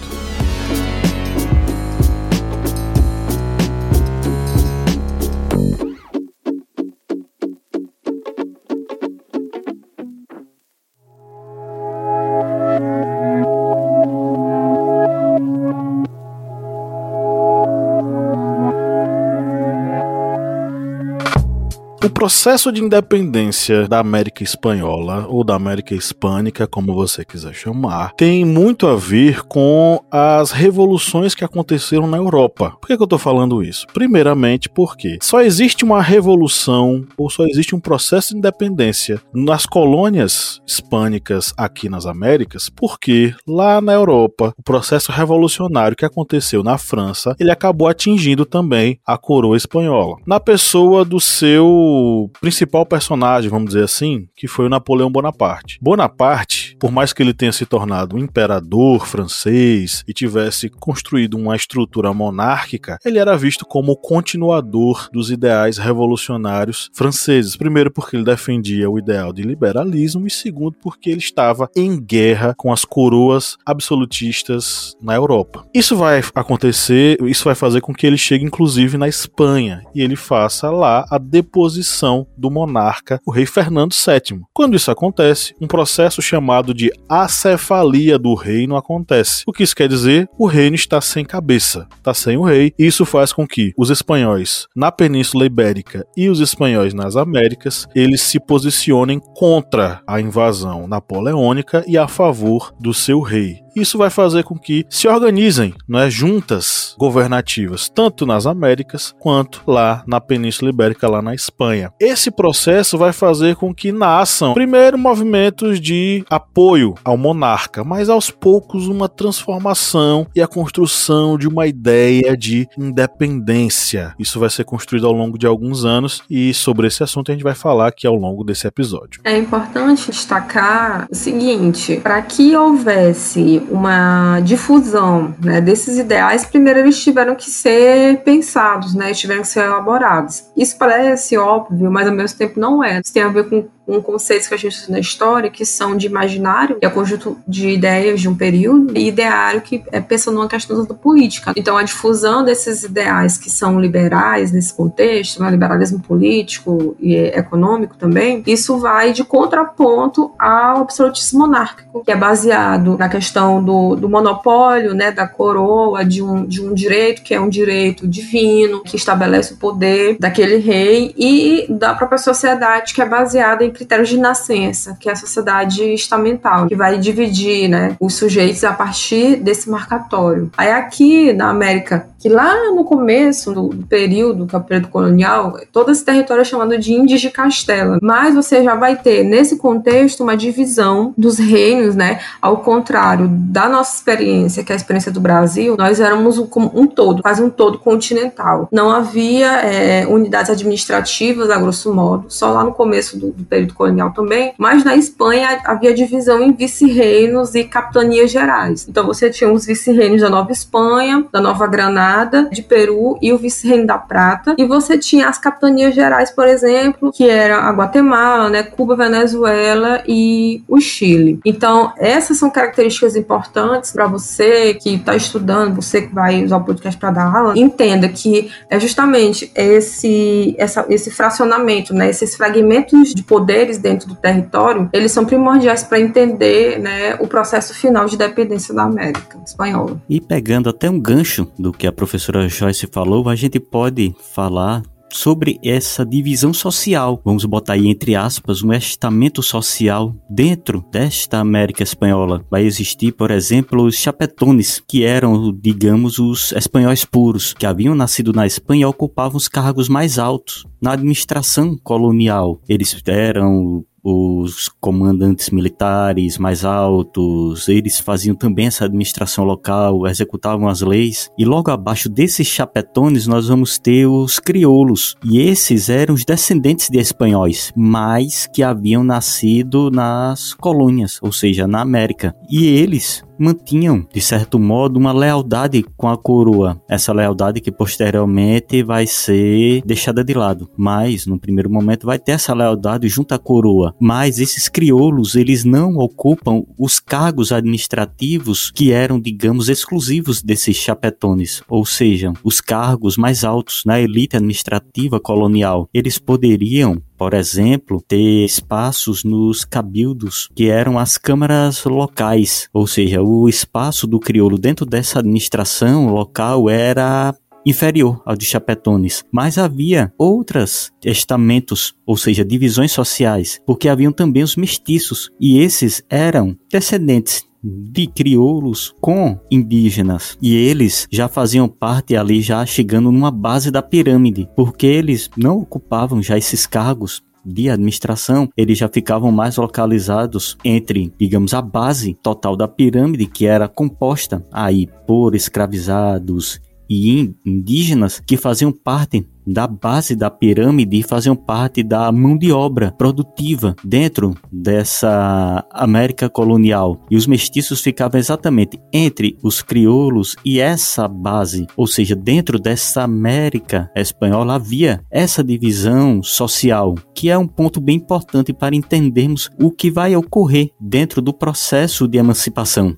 Processo 22.09 22.71
de 22.71 22.83
independência 22.83 23.87
da 23.87 23.99
América 23.99 24.43
Espanhola, 24.43 25.25
ou 25.29 25.43
da 25.43 25.55
América 25.55 25.95
Hispânica, 25.95 26.67
como 26.67 26.93
você 26.93 27.23
quiser 27.23 27.53
chamar, 27.53 28.13
tem 28.17 28.43
muito 28.43 28.87
a 28.87 28.95
ver 28.95 29.43
com 29.43 30.03
as 30.11 30.51
revoluções 30.51 31.35
que 31.35 31.43
aconteceram 31.43 32.07
na 32.07 32.17
Europa. 32.17 32.75
Por 32.81 32.87
que, 32.87 32.97
que 32.97 33.01
eu 33.01 33.05
estou 33.05 33.19
falando 33.19 33.63
isso? 33.63 33.87
Primeiramente, 33.93 34.69
porque 34.69 35.17
só 35.21 35.41
existe 35.41 35.83
uma 35.83 36.01
revolução, 36.01 37.05
ou 37.17 37.29
só 37.29 37.45
existe 37.45 37.75
um 37.75 37.79
processo 37.79 38.33
de 38.33 38.37
independência 38.37 39.21
nas 39.33 39.65
colônias 39.65 40.61
hispânicas 40.67 41.53
aqui 41.57 41.89
nas 41.89 42.05
Américas, 42.05 42.69
porque 42.69 43.33
lá 43.47 43.79
na 43.79 43.93
Europa, 43.93 44.53
o 44.57 44.63
processo 44.63 45.11
revolucionário 45.11 45.95
que 45.95 46.05
aconteceu 46.05 46.63
na 46.63 46.77
França, 46.77 47.35
ele 47.39 47.51
acabou 47.51 47.87
atingindo 47.87 48.45
também 48.45 48.99
a 49.05 49.17
coroa 49.17 49.57
espanhola. 49.57 50.17
Na 50.25 50.39
pessoa 50.39 51.05
do 51.05 51.19
seu 51.19 51.92
principal 52.39 52.85
personagem, 52.85 53.49
vamos 53.49 53.69
dizer 53.73 53.83
assim, 53.83 54.27
que 54.35 54.47
foi 54.47 54.65
o 54.65 54.69
Napoleão 54.69 55.11
Bonaparte. 55.11 55.79
Bonaparte, 55.81 56.62
por 56.79 56.91
mais 56.91 57.13
que 57.13 57.21
ele 57.21 57.33
tenha 57.33 57.51
se 57.51 57.65
tornado 57.65 58.15
um 58.15 58.19
imperador 58.19 59.05
francês 59.07 60.03
e 60.07 60.13
tivesse 60.13 60.69
construído 60.69 61.35
uma 61.35 61.55
estrutura 61.55 62.13
monárquica, 62.13 62.97
ele 63.03 63.19
era 63.19 63.37
visto 63.37 63.65
como 63.65 63.93
o 63.93 63.97
continuador 63.97 65.09
dos 65.11 65.31
ideais 65.31 65.77
revolucionários 65.77 66.89
franceses. 66.93 67.55
Primeiro, 67.55 67.91
porque 67.91 68.15
ele 68.15 68.23
defendia 68.23 68.89
o 68.89 68.97
ideal 68.97 69.33
de 69.33 69.43
liberalismo, 69.43 70.27
e 70.27 70.31
segundo, 70.31 70.75
porque 70.81 71.09
ele 71.09 71.19
estava 71.19 71.69
em 71.75 71.99
guerra 71.99 72.53
com 72.57 72.71
as 72.71 72.85
coroas 72.85 73.57
absolutistas 73.65 74.95
na 75.01 75.15
Europa. 75.15 75.65
Isso 75.73 75.95
vai 75.95 76.21
acontecer, 76.35 77.17
isso 77.23 77.45
vai 77.45 77.55
fazer 77.55 77.81
com 77.81 77.93
que 77.93 78.05
ele 78.05 78.17
chegue 78.17 78.45
inclusive 78.45 78.97
na 78.97 79.07
Espanha 79.07 79.83
e 79.95 80.01
ele 80.01 80.15
faça 80.15 80.69
lá 80.69 81.05
a 81.09 81.17
deposição 81.17 82.27
do 82.37 82.51
monarca, 82.51 83.19
o 83.25 83.31
rei 83.31 83.45
Fernando 83.45 83.93
VII. 83.93 84.41
Quando 84.53 84.75
isso 84.75 84.91
acontece, 84.91 85.55
um 85.59 85.67
processo 85.67 86.21
chamado 86.21 86.62
de 86.71 86.91
acefalia 87.09 88.19
do 88.19 88.35
reino 88.35 88.75
acontece. 88.75 89.41
O 89.47 89.51
que 89.51 89.63
isso 89.63 89.75
quer 89.75 89.89
dizer? 89.89 90.29
O 90.37 90.45
reino 90.45 90.75
está 90.75 91.01
sem 91.01 91.25
cabeça, 91.25 91.87
está 91.97 92.13
sem 92.13 92.37
o 92.37 92.43
rei, 92.43 92.71
isso 92.77 93.07
faz 93.07 93.33
com 93.33 93.47
que 93.47 93.73
os 93.75 93.89
espanhóis 93.89 94.67
na 94.75 94.91
Península 94.91 95.47
Ibérica 95.47 96.05
e 96.15 96.29
os 96.29 96.39
espanhóis 96.39 96.93
nas 96.93 97.15
Américas, 97.15 97.87
eles 97.95 98.21
se 98.21 98.39
posicionem 98.39 99.19
contra 99.35 100.03
a 100.05 100.21
invasão 100.21 100.87
napoleônica 100.87 101.83
e 101.87 101.97
a 101.97 102.07
favor 102.07 102.71
do 102.79 102.93
seu 102.93 103.19
rei. 103.19 103.63
Isso 103.75 103.97
vai 103.97 104.09
fazer 104.09 104.43
com 104.43 104.57
que 104.57 104.85
se 104.89 105.07
organizem 105.07 105.73
é, 105.93 106.09
juntas 106.09 106.95
governativas, 106.97 107.89
tanto 107.89 108.25
nas 108.25 108.45
Américas 108.45 109.13
quanto 109.19 109.61
lá 109.65 110.03
na 110.05 110.21
Península 110.21 110.69
Ibérica, 110.69 111.09
lá 111.09 111.21
na 111.21 111.33
Espanha. 111.33 111.91
Esse 111.99 112.29
processo 112.29 112.97
vai 112.97 113.11
fazer 113.11 113.55
com 113.55 113.73
que 113.73 113.91
nasçam, 113.91 114.53
primeiro, 114.53 114.97
movimentos 114.97 115.79
de 115.79 116.23
apoio 116.29 116.95
ao 117.03 117.17
monarca, 117.17 117.83
mas 117.83 118.09
aos 118.09 118.29
poucos 118.29 118.87
uma 118.87 119.09
transformação 119.09 120.27
e 120.35 120.41
a 120.41 120.47
construção 120.47 121.37
de 121.37 121.47
uma 121.47 121.65
ideia 121.67 122.37
de 122.37 122.67
independência. 122.77 124.13
Isso 124.19 124.39
vai 124.39 124.49
ser 124.49 124.63
construído 124.65 125.07
ao 125.07 125.13
longo 125.13 125.37
de 125.37 125.47
alguns 125.47 125.85
anos 125.85 126.21
e 126.29 126.53
sobre 126.53 126.87
esse 126.87 127.03
assunto 127.03 127.31
a 127.31 127.33
gente 127.33 127.43
vai 127.43 127.55
falar 127.55 127.87
aqui 127.87 128.05
ao 128.05 128.15
longo 128.15 128.43
desse 128.43 128.67
episódio. 128.67 129.21
É 129.23 129.37
importante 129.37 130.11
destacar 130.11 131.07
o 131.11 131.15
seguinte: 131.15 131.97
para 131.97 132.21
que 132.21 132.55
houvesse 132.55 133.62
uma 133.69 134.39
difusão 134.41 135.35
né, 135.39 135.61
desses 135.61 135.97
ideais, 135.97 136.45
primeiro 136.45 136.79
eles 136.79 137.01
tiveram 137.03 137.35
que 137.35 137.49
ser 137.49 138.23
pensados, 138.23 138.93
né, 138.93 139.13
tiveram 139.13 139.41
que 139.41 139.47
ser 139.47 139.65
elaborados. 139.65 140.45
Isso 140.55 140.77
parece 140.77 141.37
óbvio, 141.37 141.91
mas 141.91 142.07
ao 142.07 142.13
mesmo 142.13 142.37
tempo 142.37 142.59
não 142.59 142.83
é. 142.83 142.99
Isso 142.99 143.13
tem 143.13 143.23
a 143.23 143.29
ver 143.29 143.49
com 143.49 143.67
um 143.87 144.01
conceito 144.01 144.47
que 144.47 144.53
a 144.53 144.57
gente 144.57 144.77
usa 144.77 144.91
na 144.91 144.99
história, 144.99 145.49
que 145.49 145.65
são 145.65 145.95
de 145.95 146.07
imaginário, 146.07 146.77
que 146.77 146.85
é 146.85 146.87
o 146.87 146.91
conjunto 146.91 147.37
de 147.47 147.69
ideias 147.69 148.21
de 148.21 148.29
um 148.29 148.35
período, 148.35 148.97
e 148.97 149.07
ideário, 149.07 149.61
que 149.61 149.83
é 149.91 149.99
pensando 149.99 150.35
numa 150.35 150.47
questão 150.47 150.85
da 150.85 150.93
política. 150.93 151.53
Então, 151.55 151.77
a 151.77 151.83
difusão 151.83 152.43
desses 152.43 152.83
ideais 152.83 153.37
que 153.37 153.49
são 153.49 153.79
liberais 153.79 154.51
nesse 154.51 154.73
contexto, 154.73 155.41
né, 155.41 155.49
liberalismo 155.49 155.99
político 155.99 156.95
e 156.99 157.15
econômico 157.15 157.95
também, 157.97 158.43
isso 158.47 158.77
vai 158.77 159.11
de 159.11 159.23
contraponto 159.23 160.31
ao 160.39 160.81
absolutismo 160.81 161.39
monárquico, 161.39 162.03
que 162.03 162.11
é 162.11 162.15
baseado 162.15 162.97
na 162.97 163.09
questão 163.09 163.63
do, 163.63 163.95
do 163.95 164.09
monopólio, 164.09 164.93
né, 164.93 165.11
da 165.11 165.27
coroa, 165.27 166.05
de 166.05 166.21
um, 166.21 166.45
de 166.45 166.61
um 166.61 166.73
direito 166.73 167.21
que 167.21 167.33
é 167.33 167.41
um 167.41 167.49
direito 167.49 168.07
divino, 168.07 168.83
que 168.83 168.95
estabelece 168.95 169.53
o 169.53 169.57
poder 169.57 170.17
daquele 170.19 170.57
rei, 170.57 171.13
e 171.17 171.65
da 171.69 171.93
própria 171.93 172.17
sociedade, 172.17 172.93
que 172.93 173.01
é 173.01 173.05
baseada 173.05 173.65
em 173.65 173.72
critérios 173.73 174.09
de 174.09 174.17
nascença, 174.17 174.97
que 174.99 175.09
é 175.09 175.11
a 175.11 175.15
sociedade 175.15 175.83
estamental, 175.93 176.67
que 176.67 176.75
vai 176.75 176.97
dividir 176.97 177.67
né, 177.67 177.95
os 177.99 178.13
sujeitos 178.15 178.63
a 178.63 178.73
partir 178.73 179.37
desse 179.37 179.69
marcatório. 179.69 180.51
Aí 180.57 180.71
aqui 180.71 181.33
na 181.33 181.49
América, 181.49 182.07
que 182.19 182.29
lá 182.29 182.71
no 182.71 182.85
começo 182.85 183.51
do 183.51 183.85
período, 183.87 184.47
que 184.47 184.55
é 184.55 184.57
o 184.57 184.63
período 184.63 184.87
colonial, 184.87 185.59
todo 185.71 185.91
esse 185.91 186.05
território 186.05 186.41
é 186.41 186.45
chamado 186.45 186.77
de 186.77 186.93
Índios 186.93 187.21
de 187.21 187.29
Castela. 187.29 187.99
Mas 188.01 188.35
você 188.35 188.63
já 188.63 188.75
vai 188.75 188.95
ter, 188.95 189.23
nesse 189.23 189.57
contexto, 189.57 190.23
uma 190.23 190.37
divisão 190.37 191.13
dos 191.17 191.37
reinos, 191.37 191.95
né? 191.95 192.19
Ao 192.41 192.57
contrário 192.57 193.27
da 193.27 193.67
nossa 193.67 193.97
experiência, 193.97 194.63
que 194.63 194.71
é 194.71 194.75
a 194.75 194.77
experiência 194.77 195.11
do 195.11 195.19
Brasil, 195.19 195.75
nós 195.77 195.99
éramos 195.99 196.37
um, 196.37 196.47
um 196.73 196.87
todo, 196.87 197.21
quase 197.21 197.41
um 197.41 197.49
todo 197.49 197.77
continental. 197.79 198.67
Não 198.71 198.89
havia 198.89 199.51
é, 199.61 200.07
unidades 200.07 200.51
administrativas, 200.51 201.49
a 201.49 201.57
grosso 201.57 201.93
modo, 201.93 202.25
só 202.29 202.51
lá 202.51 202.63
no 202.63 202.73
começo 202.73 203.17
do, 203.17 203.31
do 203.31 203.43
período 203.43 203.62
período 203.63 203.73
colonial 203.73 204.11
também, 204.11 204.53
mas 204.57 204.83
na 204.83 204.95
Espanha 204.95 205.61
havia 205.65 205.93
divisão 205.93 206.41
em 206.41 206.51
vice-reinos 206.53 207.55
e 207.55 207.63
capitanias 207.63 208.31
gerais. 208.31 208.87
Então 208.87 209.05
você 209.05 209.29
tinha 209.29 209.51
os 209.51 209.65
vice-reinos 209.65 210.21
da 210.21 210.29
Nova 210.29 210.51
Espanha, 210.51 211.25
da 211.31 211.41
Nova 211.41 211.65
Granada, 211.67 212.49
de 212.51 212.61
Peru 212.61 213.17
e 213.21 213.31
o 213.31 213.37
vice-reino 213.37 213.87
da 213.87 213.97
Prata, 213.97 214.55
e 214.57 214.65
você 214.65 214.97
tinha 214.97 215.27
as 215.27 215.37
capitanias 215.37 215.95
gerais, 215.95 216.31
por 216.31 216.47
exemplo, 216.47 217.11
que 217.11 217.29
era 217.29 217.57
a 217.57 217.71
Guatemala, 217.71 218.49
né, 218.49 218.63
Cuba, 218.63 218.95
Venezuela 218.95 220.03
e 220.07 220.63
o 220.67 220.79
Chile. 220.79 221.39
Então 221.45 221.93
essas 221.97 222.37
são 222.37 222.49
características 222.49 223.15
importantes 223.15 223.91
para 223.91 224.05
você 224.07 224.73
que 224.73 224.95
está 224.95 225.15
estudando, 225.15 225.75
você 225.75 226.01
que 226.01 226.13
vai 226.13 226.43
usar 226.43 226.57
o 226.57 226.63
podcast 226.63 226.99
para 226.99 227.11
dar 227.11 227.35
aula, 227.35 227.57
entenda 227.57 228.09
que 228.09 228.51
é 228.69 228.79
justamente 228.79 229.51
esse, 229.55 230.55
essa, 230.57 230.85
esse 230.89 231.11
fracionamento, 231.11 231.93
né, 231.93 232.09
esses 232.09 232.35
fragmentos 232.35 233.13
de 233.13 233.23
poder 233.23 233.52
poderes 233.53 233.77
dentro 233.77 234.07
do 234.07 234.15
território, 234.15 234.89
eles 234.91 235.11
são 235.11 235.25
primordiais 235.25 235.83
para 235.83 235.99
entender 235.99 236.79
né, 236.79 237.15
o 237.15 237.27
processo 237.27 237.73
final 237.73 238.05
de 238.05 238.17
dependência 238.17 238.73
da 238.73 238.83
América 238.83 239.37
espanhola. 239.45 240.01
E 240.09 240.19
pegando 240.19 240.69
até 240.69 240.89
um 240.89 240.99
gancho 240.99 241.47
do 241.57 241.71
que 241.71 241.85
a 241.85 241.91
professora 241.91 242.47
Joyce 242.49 242.87
falou, 242.91 243.29
a 243.29 243.35
gente 243.35 243.59
pode 243.59 244.15
falar 244.33 244.81
sobre 245.15 245.59
essa 245.63 246.05
divisão 246.05 246.53
social, 246.53 247.21
vamos 247.23 247.45
botar 247.45 247.73
aí 247.73 247.87
entre 247.87 248.15
aspas, 248.15 248.63
um 248.63 248.73
estamento 248.73 249.41
social 249.41 250.15
dentro 250.29 250.83
desta 250.91 251.39
América 251.39 251.83
espanhola. 251.83 252.45
Vai 252.49 252.63
existir, 252.63 253.11
por 253.11 253.31
exemplo, 253.31 253.83
os 253.83 253.95
chapetones, 253.95 254.81
que 254.87 255.03
eram, 255.03 255.51
digamos, 255.53 256.19
os 256.19 256.51
espanhóis 256.53 257.05
puros, 257.05 257.53
que 257.53 257.65
haviam 257.65 257.95
nascido 257.95 258.33
na 258.33 258.45
Espanha 258.45 258.83
e 258.83 258.85
ocupavam 258.85 259.37
os 259.37 259.47
cargos 259.47 259.87
mais 259.87 260.17
altos 260.17 260.65
na 260.81 260.93
administração 260.93 261.77
colonial. 261.83 262.61
Eles 262.67 263.01
eram 263.07 263.85
os 264.03 264.69
comandantes 264.81 265.49
militares 265.49 266.37
mais 266.37 266.65
altos, 266.65 267.69
eles 267.69 267.99
faziam 267.99 268.35
também 268.35 268.67
essa 268.67 268.85
administração 268.85 269.45
local, 269.45 270.05
executavam 270.05 270.67
as 270.67 270.81
leis. 270.81 271.29
E 271.37 271.45
logo 271.45 271.71
abaixo 271.71 272.09
desses 272.09 272.47
chapetones 272.47 273.25
nós 273.25 273.47
vamos 273.47 273.79
ter 273.79 274.05
os 274.05 274.39
crioulos. 274.39 275.15
E 275.23 275.39
esses 275.39 275.89
eram 275.89 276.15
os 276.15 276.25
descendentes 276.25 276.89
de 276.89 276.99
espanhóis, 276.99 277.71
mas 277.75 278.47
que 278.47 278.61
haviam 278.61 279.03
nascido 279.03 279.89
nas 279.89 280.53
colônias, 280.53 281.19
ou 281.21 281.31
seja, 281.31 281.65
na 281.67 281.81
América. 281.81 282.35
E 282.49 282.65
eles 282.65 283.23
mantinham, 283.37 284.05
de 284.13 284.21
certo 284.21 284.59
modo, 284.59 284.97
uma 284.97 285.11
lealdade 285.11 285.83
com 285.97 286.07
a 286.07 286.17
coroa. 286.17 286.81
Essa 286.89 287.13
lealdade 287.13 287.61
que 287.61 287.71
posteriormente 287.71 288.83
vai 288.83 289.07
ser 289.07 289.81
deixada 289.85 290.23
de 290.23 290.33
lado. 290.33 290.69
Mas, 290.77 291.25
no 291.25 291.39
primeiro 291.39 291.69
momento, 291.69 292.05
vai 292.05 292.19
ter 292.19 292.33
essa 292.33 292.53
lealdade 292.53 293.07
junto 293.07 293.33
à 293.33 293.39
coroa. 293.39 293.95
Mas 293.99 294.39
esses 294.39 294.69
crioulos, 294.69 295.35
eles 295.35 295.63
não 295.63 295.97
ocupam 295.97 296.63
os 296.77 296.99
cargos 296.99 297.51
administrativos 297.51 298.71
que 298.71 298.91
eram, 298.91 299.19
digamos, 299.19 299.69
exclusivos 299.69 300.41
desses 300.41 300.75
chapetones. 300.75 301.61
Ou 301.69 301.85
seja, 301.85 302.33
os 302.43 302.61
cargos 302.61 303.17
mais 303.17 303.43
altos 303.43 303.83
na 303.85 303.99
elite 303.99 304.37
administrativa 304.37 305.19
colonial. 305.19 305.89
Eles 305.93 306.17
poderiam 306.17 307.01
por 307.17 307.33
exemplo, 307.33 308.03
ter 308.07 308.45
espaços 308.45 309.23
nos 309.23 309.63
cabildos, 309.63 310.49
que 310.55 310.69
eram 310.69 310.97
as 310.97 311.17
câmaras 311.17 311.83
locais, 311.85 312.67
ou 312.73 312.87
seja, 312.87 313.21
o 313.21 313.47
espaço 313.47 314.07
do 314.07 314.19
crioulo 314.19 314.57
dentro 314.57 314.85
dessa 314.85 315.19
administração 315.19 316.07
local 316.13 316.69
era 316.69 317.35
inferior 317.65 318.21
ao 318.25 318.35
de 318.35 318.45
chapetones, 318.45 319.23
mas 319.31 319.57
havia 319.57 320.11
outros 320.17 320.91
estamentos, 321.03 321.95
ou 322.05 322.17
seja, 322.17 322.43
divisões 322.43 322.91
sociais, 322.91 323.61
porque 323.65 323.87
haviam 323.87 324.11
também 324.11 324.43
os 324.43 324.55
mestiços, 324.55 325.29
e 325.39 325.59
esses 325.59 326.03
eram 326.09 326.57
descendentes 326.69 327.45
de 327.63 328.07
crioulos 328.07 328.93
com 328.99 329.39
indígenas. 329.49 330.37
E 330.41 330.55
eles 330.55 331.07
já 331.11 331.27
faziam 331.27 331.67
parte 331.67 332.15
ali, 332.15 332.41
já 332.41 332.65
chegando 332.65 333.11
numa 333.11 333.31
base 333.31 333.71
da 333.71 333.81
pirâmide, 333.81 334.49
porque 334.55 334.85
eles 334.85 335.29
não 335.37 335.59
ocupavam 335.59 336.21
já 336.21 336.37
esses 336.37 336.67
cargos 336.67 337.23
de 337.45 337.69
administração, 337.69 338.49
eles 338.55 338.77
já 338.77 338.87
ficavam 338.87 339.31
mais 339.31 339.57
localizados 339.57 340.57
entre, 340.63 341.11
digamos, 341.19 341.53
a 341.53 341.61
base 341.61 342.13
total 342.13 342.55
da 342.55 342.67
pirâmide, 342.67 343.25
que 343.25 343.45
era 343.45 343.67
composta 343.67 344.45
aí 344.51 344.87
por 345.05 345.35
escravizados 345.35 346.61
e 346.89 347.33
indígenas 347.45 348.21
que 348.25 348.37
faziam 348.37 348.71
parte 348.71 349.27
da 349.45 349.67
base 349.67 350.15
da 350.15 350.29
pirâmide 350.29 350.99
e 350.99 351.03
faziam 351.03 351.35
parte 351.35 351.83
da 351.83 352.11
mão 352.11 352.37
de 352.37 352.51
obra 352.51 352.91
produtiva 352.91 353.75
dentro 353.83 354.35
dessa 354.51 355.65
América 355.71 356.29
colonial. 356.29 357.01
E 357.09 357.15
os 357.15 357.27
mestiços 357.27 357.81
ficavam 357.81 358.19
exatamente 358.19 358.79
entre 358.91 359.37
os 359.43 359.61
crioulos 359.61 360.35
e 360.43 360.59
essa 360.59 361.07
base, 361.07 361.67
ou 361.75 361.87
seja, 361.87 362.15
dentro 362.15 362.59
dessa 362.59 363.03
América 363.03 363.89
espanhola 363.95 364.55
havia 364.55 365.01
essa 365.11 365.43
divisão 365.43 366.21
social, 366.23 366.95
que 367.13 367.29
é 367.29 367.37
um 367.37 367.47
ponto 367.47 367.79
bem 367.79 367.97
importante 367.97 368.53
para 368.53 368.75
entendermos 368.75 369.49
o 369.59 369.71
que 369.71 369.91
vai 369.91 370.15
ocorrer 370.15 370.69
dentro 370.79 371.21
do 371.21 371.33
processo 371.33 372.07
de 372.07 372.17
emancipação. 372.17 372.93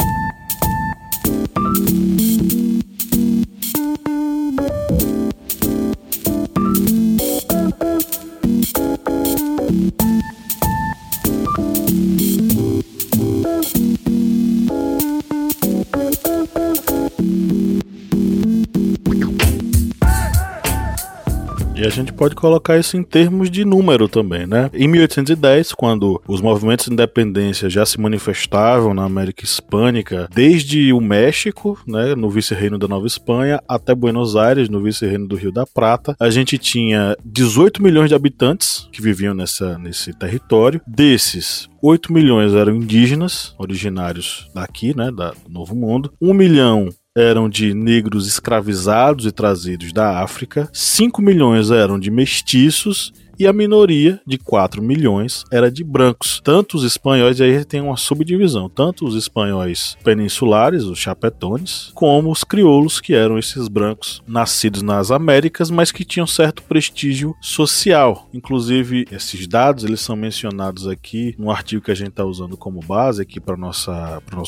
A 21.85 21.89
gente 21.89 22.11
pode 22.11 22.33
colocar 22.33 22.79
isso 22.79 22.97
em 22.97 23.03
termos 23.03 23.49
de 23.49 23.63
número 23.63 24.07
também, 24.07 24.47
né? 24.47 24.71
Em 24.73 24.87
1810, 24.87 25.73
quando 25.73 26.19
os 26.27 26.41
movimentos 26.41 26.87
de 26.87 26.93
independência 26.93 27.69
já 27.69 27.85
se 27.85 27.99
manifestavam 27.99 28.93
na 28.93 29.03
América 29.03 29.43
Hispânica, 29.43 30.27
desde 30.33 30.91
o 30.91 30.99
México, 30.99 31.79
né, 31.87 32.15
no 32.15 32.27
vice-reino 32.29 32.79
da 32.79 32.87
Nova 32.87 33.05
Espanha, 33.05 33.61
até 33.67 33.93
Buenos 33.93 34.35
Aires, 34.35 34.67
no 34.67 34.81
vice-reino 34.81 35.27
do 35.27 35.35
Rio 35.35 35.51
da 35.51 35.65
Prata, 35.65 36.15
a 36.19 36.29
gente 36.31 36.57
tinha 36.57 37.15
18 37.23 37.83
milhões 37.83 38.09
de 38.09 38.15
habitantes 38.15 38.89
que 38.91 39.01
viviam 39.01 39.35
nessa, 39.35 39.77
nesse 39.77 40.11
território. 40.11 40.81
Desses, 40.87 41.69
8 41.83 42.11
milhões 42.11 42.53
eram 42.53 42.75
indígenas, 42.75 43.53
originários 43.59 44.49
daqui, 44.55 44.97
né, 44.97 45.11
da, 45.11 45.31
do 45.31 45.49
Novo 45.49 45.75
Mundo. 45.75 46.11
1 46.19 46.33
milhão 46.33 46.89
eram 47.17 47.47
de 47.47 47.73
negros 47.73 48.27
escravizados 48.27 49.25
e 49.25 49.31
trazidos 49.31 49.93
da 49.93 50.21
África, 50.21 50.67
5 50.73 51.21
milhões 51.21 51.71
eram 51.71 51.97
de 51.97 52.11
mestiços 52.11 53.13
e 53.37 53.47
a 53.47 53.53
minoria, 53.53 54.19
de 54.25 54.37
4 54.37 54.81
milhões, 54.81 55.43
era 55.51 55.71
de 55.71 55.83
brancos. 55.83 56.41
Tanto 56.43 56.77
os 56.77 56.83
espanhóis, 56.83 57.39
e 57.39 57.43
aí 57.43 57.65
tem 57.65 57.81
uma 57.81 57.97
subdivisão, 57.97 58.69
tanto 58.69 59.05
os 59.05 59.15
espanhóis 59.15 59.97
peninsulares, 60.03 60.83
os 60.83 60.99
chapetones, 60.99 61.91
como 61.93 62.31
os 62.31 62.43
crioulos, 62.43 62.99
que 62.99 63.13
eram 63.13 63.37
esses 63.37 63.67
brancos 63.67 64.21
nascidos 64.27 64.81
nas 64.81 65.11
Américas, 65.11 65.69
mas 65.69 65.91
que 65.91 66.05
tinham 66.05 66.27
certo 66.27 66.63
prestígio 66.63 67.35
social. 67.41 68.27
Inclusive, 68.33 69.05
esses 69.11 69.47
dados 69.47 69.83
eles 69.83 70.01
são 70.01 70.15
mencionados 70.15 70.87
aqui 70.87 71.35
no 71.37 71.51
artigo 71.51 71.83
que 71.83 71.91
a 71.91 71.95
gente 71.95 72.09
está 72.09 72.23
usando 72.23 72.57
como 72.57 72.79
base 72.79 73.21
aqui 73.21 73.39
para 73.39 73.55
o 73.55 73.57
nosso 73.57 73.91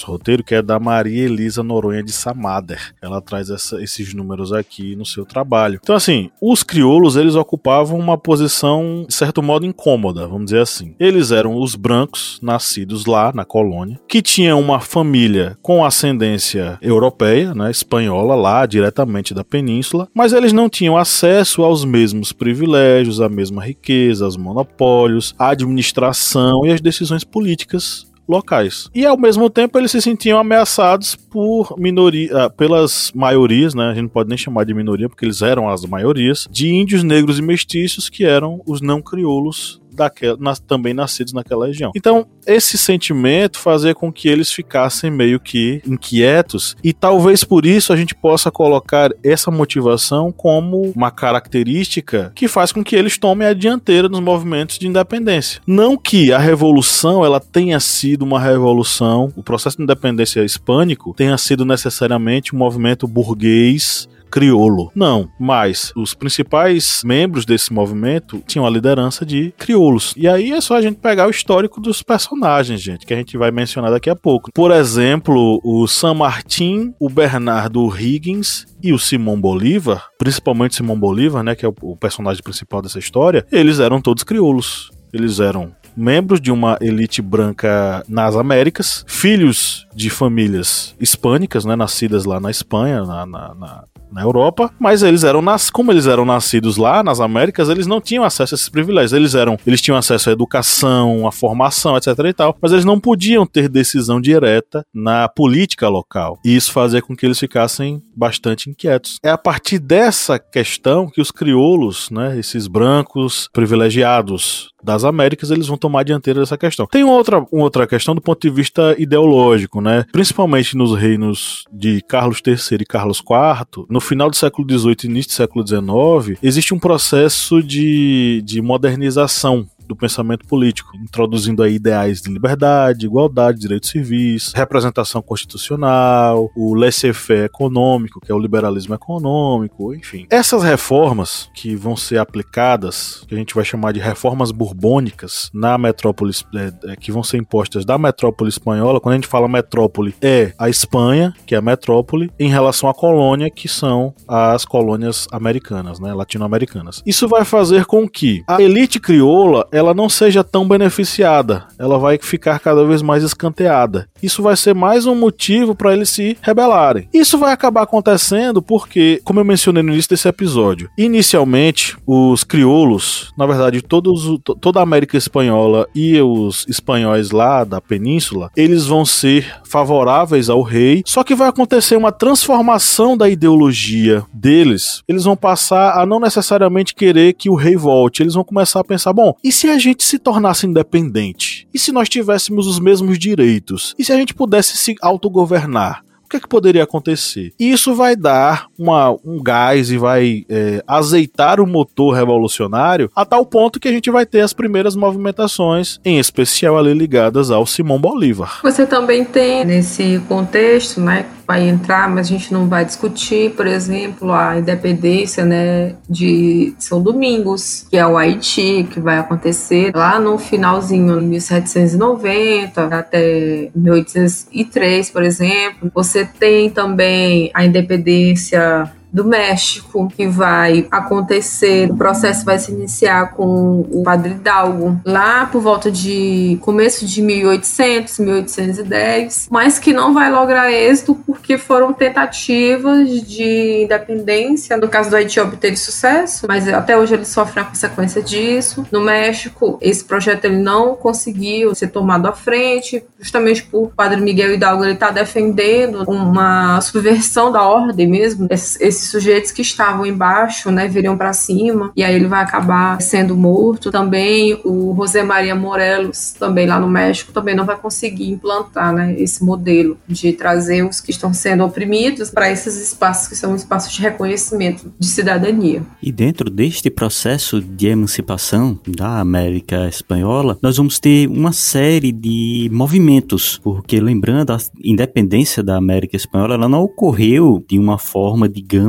roteiro, 0.06 0.44
que 0.44 0.56
é 0.56 0.62
da 0.62 0.80
Maria 0.80 1.26
Elisa 1.26 1.64
Noronha 1.64 2.04
de 2.04 2.12
Samader. 2.12 2.94
Ela 3.02 3.22
traz 3.22 3.50
essa, 3.50 3.82
esses 3.82 4.14
números 4.14 4.54
aqui 4.54 4.96
no 4.96 5.06
seu 5.06 5.26
trabalho. 5.26 5.80
Então, 5.82 5.96
assim, 5.96 6.30
os 6.42 6.64
crioulos 6.64 7.16
eles 7.16 7.36
ocupavam 7.36 7.98
uma 7.98 8.18
posição 8.18 8.77
situação, 8.78 9.06
de 9.08 9.14
certo 9.14 9.44
modo, 9.44 9.66
incômoda, 9.66 10.28
vamos 10.28 10.46
dizer 10.46 10.62
assim. 10.62 10.96
Eles 11.00 11.32
eram 11.32 11.56
os 11.56 11.76
brancos, 11.76 12.40
nascidos 12.42 13.06
lá 13.06 13.32
na 13.34 13.46
colônia, 13.46 14.00
que 14.08 14.22
tinham 14.22 14.60
uma 14.60 14.80
família 14.80 15.58
com 15.62 15.84
ascendência 15.84 16.78
europeia, 16.82 17.54
né, 17.54 17.72
espanhola, 17.72 18.36
lá 18.36 18.66
diretamente 18.66 19.34
da 19.34 19.44
península, 19.44 20.08
mas 20.14 20.34
eles 20.34 20.54
não 20.54 20.70
tinham 20.70 20.98
acesso 20.98 21.64
aos 21.64 21.84
mesmos 21.84 22.32
privilégios, 22.32 23.22
à 23.22 23.30
mesma 23.30 23.64
riqueza, 23.64 24.26
aos 24.26 24.38
monopólios, 24.38 25.34
à 25.38 25.50
administração 25.50 26.66
e 26.66 26.72
às 26.72 26.82
decisões 26.82 27.24
políticas 27.24 28.08
locais. 28.28 28.90
E 28.94 29.06
ao 29.06 29.18
mesmo 29.18 29.50
tempo 29.50 29.78
eles 29.78 29.92
se 29.92 30.02
sentiam 30.02 30.40
ameaçados 30.40 31.16
por 31.16 31.76
minoria, 31.78 32.46
ah, 32.46 32.50
pelas 32.50 33.12
maiorias, 33.16 33.74
né? 33.74 33.86
A 33.86 33.94
gente 33.94 34.04
não 34.04 34.10
pode 34.10 34.30
nem 34.30 34.38
chamar 34.38 34.66
de 34.66 34.74
minoria 34.74 35.08
porque 35.08 35.26
eles 35.26 35.42
eram 35.42 35.70
as 35.70 35.86
maiorias 35.86 36.48
de 36.52 36.70
índios 36.70 37.04
negros 37.04 37.40
e 37.40 37.42
mestiços 37.42 38.10
que 38.10 38.26
eram 38.26 38.62
os 38.66 38.82
não 38.82 39.02
crioulos 39.02 39.82
daquela, 39.98 40.38
nas, 40.40 40.60
também 40.60 40.94
nascidos 40.94 41.34
naquela 41.34 41.68
região. 41.68 41.92
Então, 41.96 42.28
esse 42.46 42.78
sentimento 42.78 43.60
fazia 43.60 43.94
com 43.94 44.12
que 44.12 44.30
eles 44.30 44.52
ficassem 44.52 45.12
meio 45.12 45.40
que 45.40 45.82
inquietos, 45.86 46.76
e 46.84 46.94
talvez 46.94 47.44
por 47.44 47.66
isso 47.66 47.92
a 47.92 47.98
gente 47.98 48.16
possa 48.16 48.50
colocar 48.50 49.12
essa 49.24 49.52
motivação 49.52 50.32
como 50.32 50.94
uma 50.96 51.12
característica 51.12 52.32
que 52.36 52.48
faz 52.48 52.72
com 52.72 52.84
que 52.84 52.96
eles 52.96 53.18
tomem 53.18 53.48
a 53.48 53.54
dianteira 53.54 54.08
nos 54.08 54.22
movimentos 54.22 54.78
de 54.78 54.88
independência. 54.88 55.62
Não 55.66 55.98
que 55.98 56.32
a 56.32 56.38
revolução 56.38 57.26
ela 57.26 57.40
tenha 57.40 57.80
sido 57.80 58.22
uma 58.22 58.40
revolução, 58.40 59.34
o 59.36 59.44
processo 59.44 59.78
de 59.78 59.84
independência 59.84 60.44
hispânico 60.44 61.14
tenha 61.16 61.38
sido 61.38 61.66
necessariamente 61.66 62.56
um 62.56 62.58
movimento 62.58 63.08
burguês 63.08 64.08
crioulo. 64.30 64.92
Não, 64.96 65.30
mas 65.40 65.92
os 65.96 66.14
principais 66.14 67.02
membros 67.04 67.46
desse 67.46 67.72
movimento 67.74 68.42
tinham 68.48 68.66
a 68.66 68.70
liderança 68.70 69.26
de 69.26 69.54
crioulos. 69.58 70.14
E 70.18 70.28
aí 70.28 70.52
é 70.52 70.62
só 70.62 70.76
a 70.76 70.82
gente 70.82 70.98
pegar 70.98 71.28
o 71.28 71.32
histórico 71.32 71.80
dos 71.80 72.02
personagens, 72.02 72.82
gente, 72.82 73.06
que 73.06 73.14
a 73.14 73.18
gente 73.18 73.38
vai 73.38 73.52
mencionar 73.52 73.92
daqui 73.92 74.10
a 74.10 74.16
pouco. 74.16 74.52
Por 74.52 74.72
exemplo, 74.72 75.62
o 75.64 75.88
San 75.88 76.14
Martin, 76.16 76.94
o 77.00 77.10
Bernardo 77.10 77.88
Higgins 77.98 78.66
e 78.82 78.94
o 78.94 79.00
Simão 79.00 79.40
Bolívar, 79.40 80.08
principalmente 80.18 80.76
Simão 80.76 81.00
Bolívar, 81.00 81.44
né, 81.44 81.56
que 81.56 81.66
é 81.66 81.70
o 81.82 81.96
personagem 81.96 82.44
principal 82.44 82.82
dessa 82.82 83.00
história, 83.00 83.46
eles 83.52 83.80
eram 83.80 84.02
todos 84.02 84.24
crioulos. 84.24 84.92
Eles 85.14 85.40
eram 85.40 85.74
membros 85.98 86.40
de 86.40 86.52
uma 86.52 86.78
elite 86.80 87.24
branca 87.24 88.04
nas 88.08 88.36
Américas, 88.36 89.04
filhos 89.08 89.88
de 89.96 90.12
famílias 90.12 90.96
hispânicas, 91.00 91.66
né, 91.66 91.76
nascidas 91.76 92.24
lá 92.26 92.40
na 92.40 92.52
Espanha, 92.52 93.04
na, 93.04 93.26
na, 93.26 93.56
na, 93.56 93.84
na 94.12 94.22
Europa, 94.22 94.72
mas 94.80 95.04
eles 95.04 95.24
eram 95.24 95.42
nas, 95.42 95.70
como 95.70 95.92
eles 95.92 96.08
eram 96.08 96.26
nascidos 96.26 96.78
lá 96.78 97.04
nas 97.04 97.20
Américas, 97.20 97.70
eles 97.70 97.88
não 97.88 98.02
tinham 98.02 98.24
acesso 98.24 98.54
a 98.54 98.56
esses 98.56 98.70
privilégios. 98.70 99.14
Eles 99.14 99.36
eram, 99.36 99.58
eles 99.66 99.82
tinham 99.82 99.98
acesso 99.98 100.30
à 100.30 100.34
educação, 100.34 101.28
à 101.28 101.32
formação, 101.32 101.98
etc 101.98 102.08
e 102.26 102.34
tal, 102.34 102.58
mas 102.62 102.72
eles 102.72 102.86
não 102.86 103.00
podiam 103.00 103.46
ter 103.46 103.70
decisão 103.70 104.20
direta 104.20 104.84
na 104.94 105.28
política 105.28 105.88
local. 105.88 106.40
E 106.44 106.56
isso 106.56 106.72
fazia 106.72 107.02
com 107.02 107.16
que 107.16 107.26
eles 107.26 107.40
ficassem 107.40 108.02
bastante 108.16 108.70
inquietos. 108.70 109.18
É 109.24 109.30
a 109.30 109.38
partir 109.38 109.80
dessa 109.80 110.40
questão 110.40 111.08
que 111.10 111.22
os 111.22 111.32
crioulos, 111.32 112.10
né, 112.10 112.38
esses 112.38 112.68
brancos 112.68 113.50
privilegiados 113.54 114.70
das 114.84 115.04
Américas, 115.04 115.52
eles 115.52 115.68
vão 115.68 115.78
tomar 115.78 116.02
a 116.02 116.04
dianteira 116.04 116.40
dessa 116.40 116.58
questão. 116.58 116.88
Tem 116.88 117.04
outra, 117.04 117.40
uma 117.52 117.64
outra 117.64 117.88
questão 117.88 118.14
do 118.16 118.22
ponto 118.22 118.42
de 118.42 118.54
vista 118.54 118.96
ideológico, 118.98 119.82
né? 119.82 120.06
Principalmente 120.12 120.76
nos 120.76 120.96
reinos 120.96 121.66
de 121.72 122.02
Carlos 122.02 122.42
III 122.46 122.78
e 122.82 122.86
Carlos 122.86 123.20
IV, 123.20 123.86
no 123.90 124.00
final 124.00 124.30
do 124.30 124.36
século 124.36 124.68
XVIII 124.70 124.96
e 125.04 125.08
início 125.08 125.32
do 125.32 125.36
século 125.36 125.68
XIX, 125.68 126.40
existe 126.42 126.74
um 126.74 126.80
processo 126.80 127.62
de, 127.62 128.42
de 128.46 128.62
modernização 128.62 129.68
do 129.88 129.96
pensamento 129.96 130.46
político, 130.46 130.96
introduzindo 130.98 131.64
aí 131.64 131.76
ideais 131.76 132.22
de 132.22 132.32
liberdade, 132.32 133.06
igualdade, 133.06 133.60
direitos 133.60 133.90
civis, 133.90 134.52
representação 134.54 135.22
constitucional, 135.22 136.52
o 136.56 136.74
laissez-faire 136.74 137.46
econômico, 137.46 138.20
que 138.20 138.32
é 138.32 138.36
o 138.36 138.40
liberalismo 138.40 138.94
econômico, 138.94 139.94
enfim. 139.94 140.28
Essas 140.30 140.64
reformas 140.64 141.50
que 141.54 141.76
vão 141.76 141.96
ser 141.96 142.18
aplicadas, 142.18 143.24
que 143.28 143.36
a 143.36 143.38
gente 143.38 143.56
vai 143.56 143.64
chamar 143.64 143.94
de 143.94 144.00
reformas 144.00 144.52
borbônicas 144.52 145.50
na 145.54 145.78
metrópole, 145.78 146.34
é, 146.56 146.92
é, 146.92 146.96
que 146.96 147.12
vão 147.12 147.24
ser 147.24 147.38
impostas 147.38 147.86
da 147.86 147.98
metrópole 147.98 148.50
espanhola, 148.50 149.00
quando 149.00 149.14
a 149.14 149.18
gente 149.18 149.28
fala 149.28 149.48
metrópole, 149.48 150.16
é 150.22 150.54
a 150.58 150.70
Espanha, 150.70 151.34
que 151.46 151.56
é 151.56 151.58
a 151.58 151.62
metrópole, 151.62 152.32
em 152.40 152.50
relação 152.50 152.90
à 152.90 152.94
colônia, 152.94 153.50
que 153.50 153.68
são 153.68 154.14
as 154.28 154.66
colônias 154.66 155.28
americanas, 155.32 156.00
né, 156.00 156.14
latino-americanas. 156.14 157.02
Isso 157.06 157.28
vai 157.28 157.46
fazer 157.46 157.86
com 157.86 158.08
que 158.08 158.44
a 158.48 158.62
elite 158.62 159.00
crioula 159.00 159.68
ela 159.78 159.94
não 159.94 160.10
seja 160.10 160.44
tão 160.44 160.68
beneficiada, 160.68 161.68
ela 161.78 162.00
vai 162.00 162.18
ficar 162.20 162.60
cada 162.60 162.84
vez 162.86 163.02
mais 163.02 163.24
escanteada. 163.24 164.08
Isso 164.22 164.42
vai 164.42 164.58
ser 164.58 164.74
mais 164.74 165.06
um 165.06 165.14
motivo 165.14 165.76
para 165.76 165.94
eles 165.94 166.10
se 166.10 166.38
rebelarem. 166.42 167.08
Isso 167.14 167.38
vai 167.38 167.54
acabar 167.54 167.84
acontecendo 167.84 168.62
porque, 168.62 169.22
como 169.24 169.40
eu 169.40 169.46
mencionei 169.46 169.84
no 169.84 169.94
início 169.94 170.10
desse 170.10 170.28
episódio, 170.28 170.90
inicialmente 170.98 171.96
os 172.06 172.44
crioulos, 172.44 173.32
na 173.38 173.46
verdade 173.46 173.82
todos, 173.82 174.40
toda 174.60 174.80
a 174.80 174.84
América 174.84 175.18
espanhola 175.18 175.88
e 175.94 176.20
os 176.20 176.66
espanhóis 176.68 177.32
lá 177.32 177.64
da 177.64 177.80
península, 177.80 178.50
eles 178.56 178.86
vão 178.86 179.06
ser 179.06 179.46
favoráveis 179.64 180.50
ao 180.50 180.62
rei, 180.62 181.04
só 181.06 181.24
que 181.24 181.36
vai 181.36 181.48
acontecer 181.48 181.96
uma 181.96 182.12
transformação 182.12 183.16
da 183.16 183.30
ideologia 183.30 184.24
deles. 184.34 185.04
Eles 185.08 185.26
vão 185.26 185.36
passar 185.36 186.00
a 186.00 186.06
não 186.06 186.20
necessariamente 186.20 186.96
querer 186.96 187.34
que 187.34 187.50
o 187.50 187.56
rei 187.56 187.76
volte, 187.76 188.24
eles 188.24 188.34
vão 188.34 188.44
começar 188.44 188.80
a 188.80 188.84
pensar, 188.84 189.14
bom, 189.14 189.36
e 189.44 189.52
se 189.52 189.67
a 189.70 189.78
gente 189.78 190.04
se 190.04 190.20
tornasse 190.20 190.66
independente? 190.66 191.68
E 191.74 191.80
se 191.80 191.92
nós 191.92 192.10
tivéssemos 192.10 192.68
os 192.68 192.80
mesmos 192.80 193.18
direitos? 193.18 193.96
E 193.98 194.04
se 194.04 194.12
a 194.12 194.18
gente 194.18 194.34
pudesse 194.34 194.78
se 194.78 194.96
autogovernar? 195.02 196.04
O 196.28 196.30
que, 196.30 196.38
é 196.38 196.40
que 196.42 196.48
poderia 196.48 196.84
acontecer? 196.84 197.54
Isso 197.58 197.96
vai 197.96 198.14
dar 198.14 198.68
uma, 198.78 199.12
um 199.24 199.42
gás 199.42 199.90
e 199.90 199.98
vai 199.98 200.46
é, 200.50 200.84
azeitar 200.86 201.62
o 201.62 201.66
motor 201.66 202.14
revolucionário 202.14 203.10
a 203.16 203.24
tal 203.24 203.46
ponto 203.46 203.80
que 203.80 203.88
a 203.88 203.92
gente 203.92 204.12
vai 204.12 204.26
ter 204.26 204.42
as 204.42 204.52
primeiras 204.52 204.94
movimentações, 204.94 206.00
em 206.04 206.20
especial 206.20 206.78
ali 206.78 206.94
ligadas 206.94 207.50
ao 207.50 207.66
Simão 207.66 207.98
Bolívar. 207.98 208.60
Você 208.62 208.86
também 208.86 209.24
tem 209.24 209.64
nesse 209.64 210.22
contexto, 210.28 211.00
né, 211.00 211.26
vai 211.48 211.68
entrar, 211.68 212.10
mas 212.10 212.28
a 212.28 212.30
gente 212.30 212.52
não 212.52 212.68
vai 212.68 212.84
discutir, 212.84 213.52
por 213.52 213.66
exemplo, 213.66 214.34
a 214.34 214.60
independência, 214.60 215.46
né, 215.46 215.96
de 216.10 216.76
São 216.78 217.02
Domingos, 217.02 217.88
que 217.90 217.96
é 217.96 218.06
o 218.06 218.18
Haiti, 218.18 218.86
que 218.92 219.00
vai 219.00 219.18
acontecer 219.18 219.94
lá 219.96 220.20
no 220.20 220.38
finalzinho, 220.38 221.18
de 221.22 221.26
1790 221.26 222.84
até 222.84 223.70
1803, 223.74 225.10
por 225.10 225.24
exemplo. 225.24 225.90
Você 225.96 226.17
tem 226.26 226.70
também 226.70 227.52
a 227.54 227.66
independência 227.66 228.92
do 229.18 229.26
México, 229.26 230.08
que 230.16 230.28
vai 230.28 230.88
acontecer, 230.92 231.90
o 231.92 231.98
processo 231.98 232.46
vai 232.46 232.60
se 232.60 232.72
iniciar 232.72 233.32
com 233.32 233.82
o 233.92 234.04
padre 234.04 234.32
Hidalgo, 234.32 235.02
lá 235.04 235.48
por 235.48 235.60
volta 235.60 235.92
de 235.92 236.60
começo 236.62 237.06
de 237.06 237.22
1800, 237.22 238.20
1810, 238.20 239.48
mas 239.50 239.80
que 239.80 239.92
não 239.92 240.14
vai 240.14 240.32
lograr 240.32 240.72
êxito 240.72 241.16
porque 241.26 241.58
foram 241.58 241.92
tentativas 241.94 243.10
de 243.28 243.84
independência. 243.84 244.78
No 244.78 244.88
caso 244.88 245.10
do 245.10 245.16
Haiti 245.16 245.40
obteve 245.40 245.76
sucesso, 245.76 246.46
mas 246.48 246.68
até 246.68 246.96
hoje 246.96 247.16
ele 247.16 247.26
sofre 247.26 247.60
a 247.60 247.64
consequência 247.64 248.22
disso. 248.22 248.86
No 248.92 249.02
México, 249.02 249.80
esse 249.82 250.06
projeto 250.06 250.46
ele 250.46 250.58
não 250.58 250.96
conseguiu 250.96 251.74
ser 251.74 251.88
tomado 251.88 252.28
à 252.28 252.34
frente, 252.34 253.04
justamente 253.20 253.64
por 253.64 253.90
padre 253.96 254.22
Miguel 254.22 254.54
Hidalgo 254.54 254.84
ele 254.84 254.94
está 254.94 255.10
defendendo 255.10 256.04
uma 256.08 256.80
subversão 256.82 257.52
da 257.52 257.64
ordem 257.64 258.08
mesmo. 258.08 258.48
Esses 258.52 259.07
sujeitos 259.08 259.52
que 259.52 259.62
estavam 259.62 260.06
embaixo, 260.06 260.72
né, 260.72 260.88
viriam 260.88 261.18
para 261.18 261.34
cima 261.34 261.92
e 261.96 262.04
aí 262.04 262.16
ele 262.16 262.28
vai 262.28 262.44
acabar 262.44 263.02
sendo 263.02 263.36
morto. 263.36 263.92
Também 263.92 264.60
o 264.64 264.96
José 264.96 265.24
Maria 265.24 265.56
Morelos, 265.56 266.36
também 266.38 266.68
lá 266.68 266.80
no 266.80 266.88
México, 266.88 267.32
também 267.32 267.56
não 267.56 267.66
vai 267.66 267.78
conseguir 267.78 268.30
implantar, 268.30 268.94
né, 268.94 269.16
esse 269.18 269.44
modelo 269.44 269.98
de 270.08 270.34
trazer 270.34 270.84
os 270.84 271.02
que 271.02 271.12
estão 271.12 271.34
sendo 271.34 271.64
oprimidos 271.64 272.30
para 272.30 272.52
esses 272.52 272.80
espaços 272.82 273.28
que 273.28 273.36
são 273.36 273.56
espaços 273.56 273.94
de 273.94 274.02
reconhecimento 274.02 274.92
de 275.00 275.08
cidadania. 275.08 275.82
E 276.02 276.12
dentro 276.12 276.50
deste 276.50 276.90
processo 276.90 277.62
de 277.62 277.88
emancipação 277.88 278.80
da 278.88 279.20
América 279.20 279.88
Espanhola, 279.88 280.58
nós 280.62 280.78
vamos 280.78 281.00
ter 281.00 281.28
uma 281.30 281.52
série 281.52 282.12
de 282.12 282.70
movimentos, 282.72 283.60
porque 283.64 284.00
lembrando, 284.00 284.52
a 284.52 284.58
independência 284.84 285.64
da 285.64 285.78
América 285.78 286.16
Espanhola 286.16 286.56
ela 286.56 286.70
não 286.70 286.84
ocorreu 286.84 287.64
de 287.68 287.78
uma 287.78 287.98
forma, 287.98 288.48
digamos, 288.48 288.87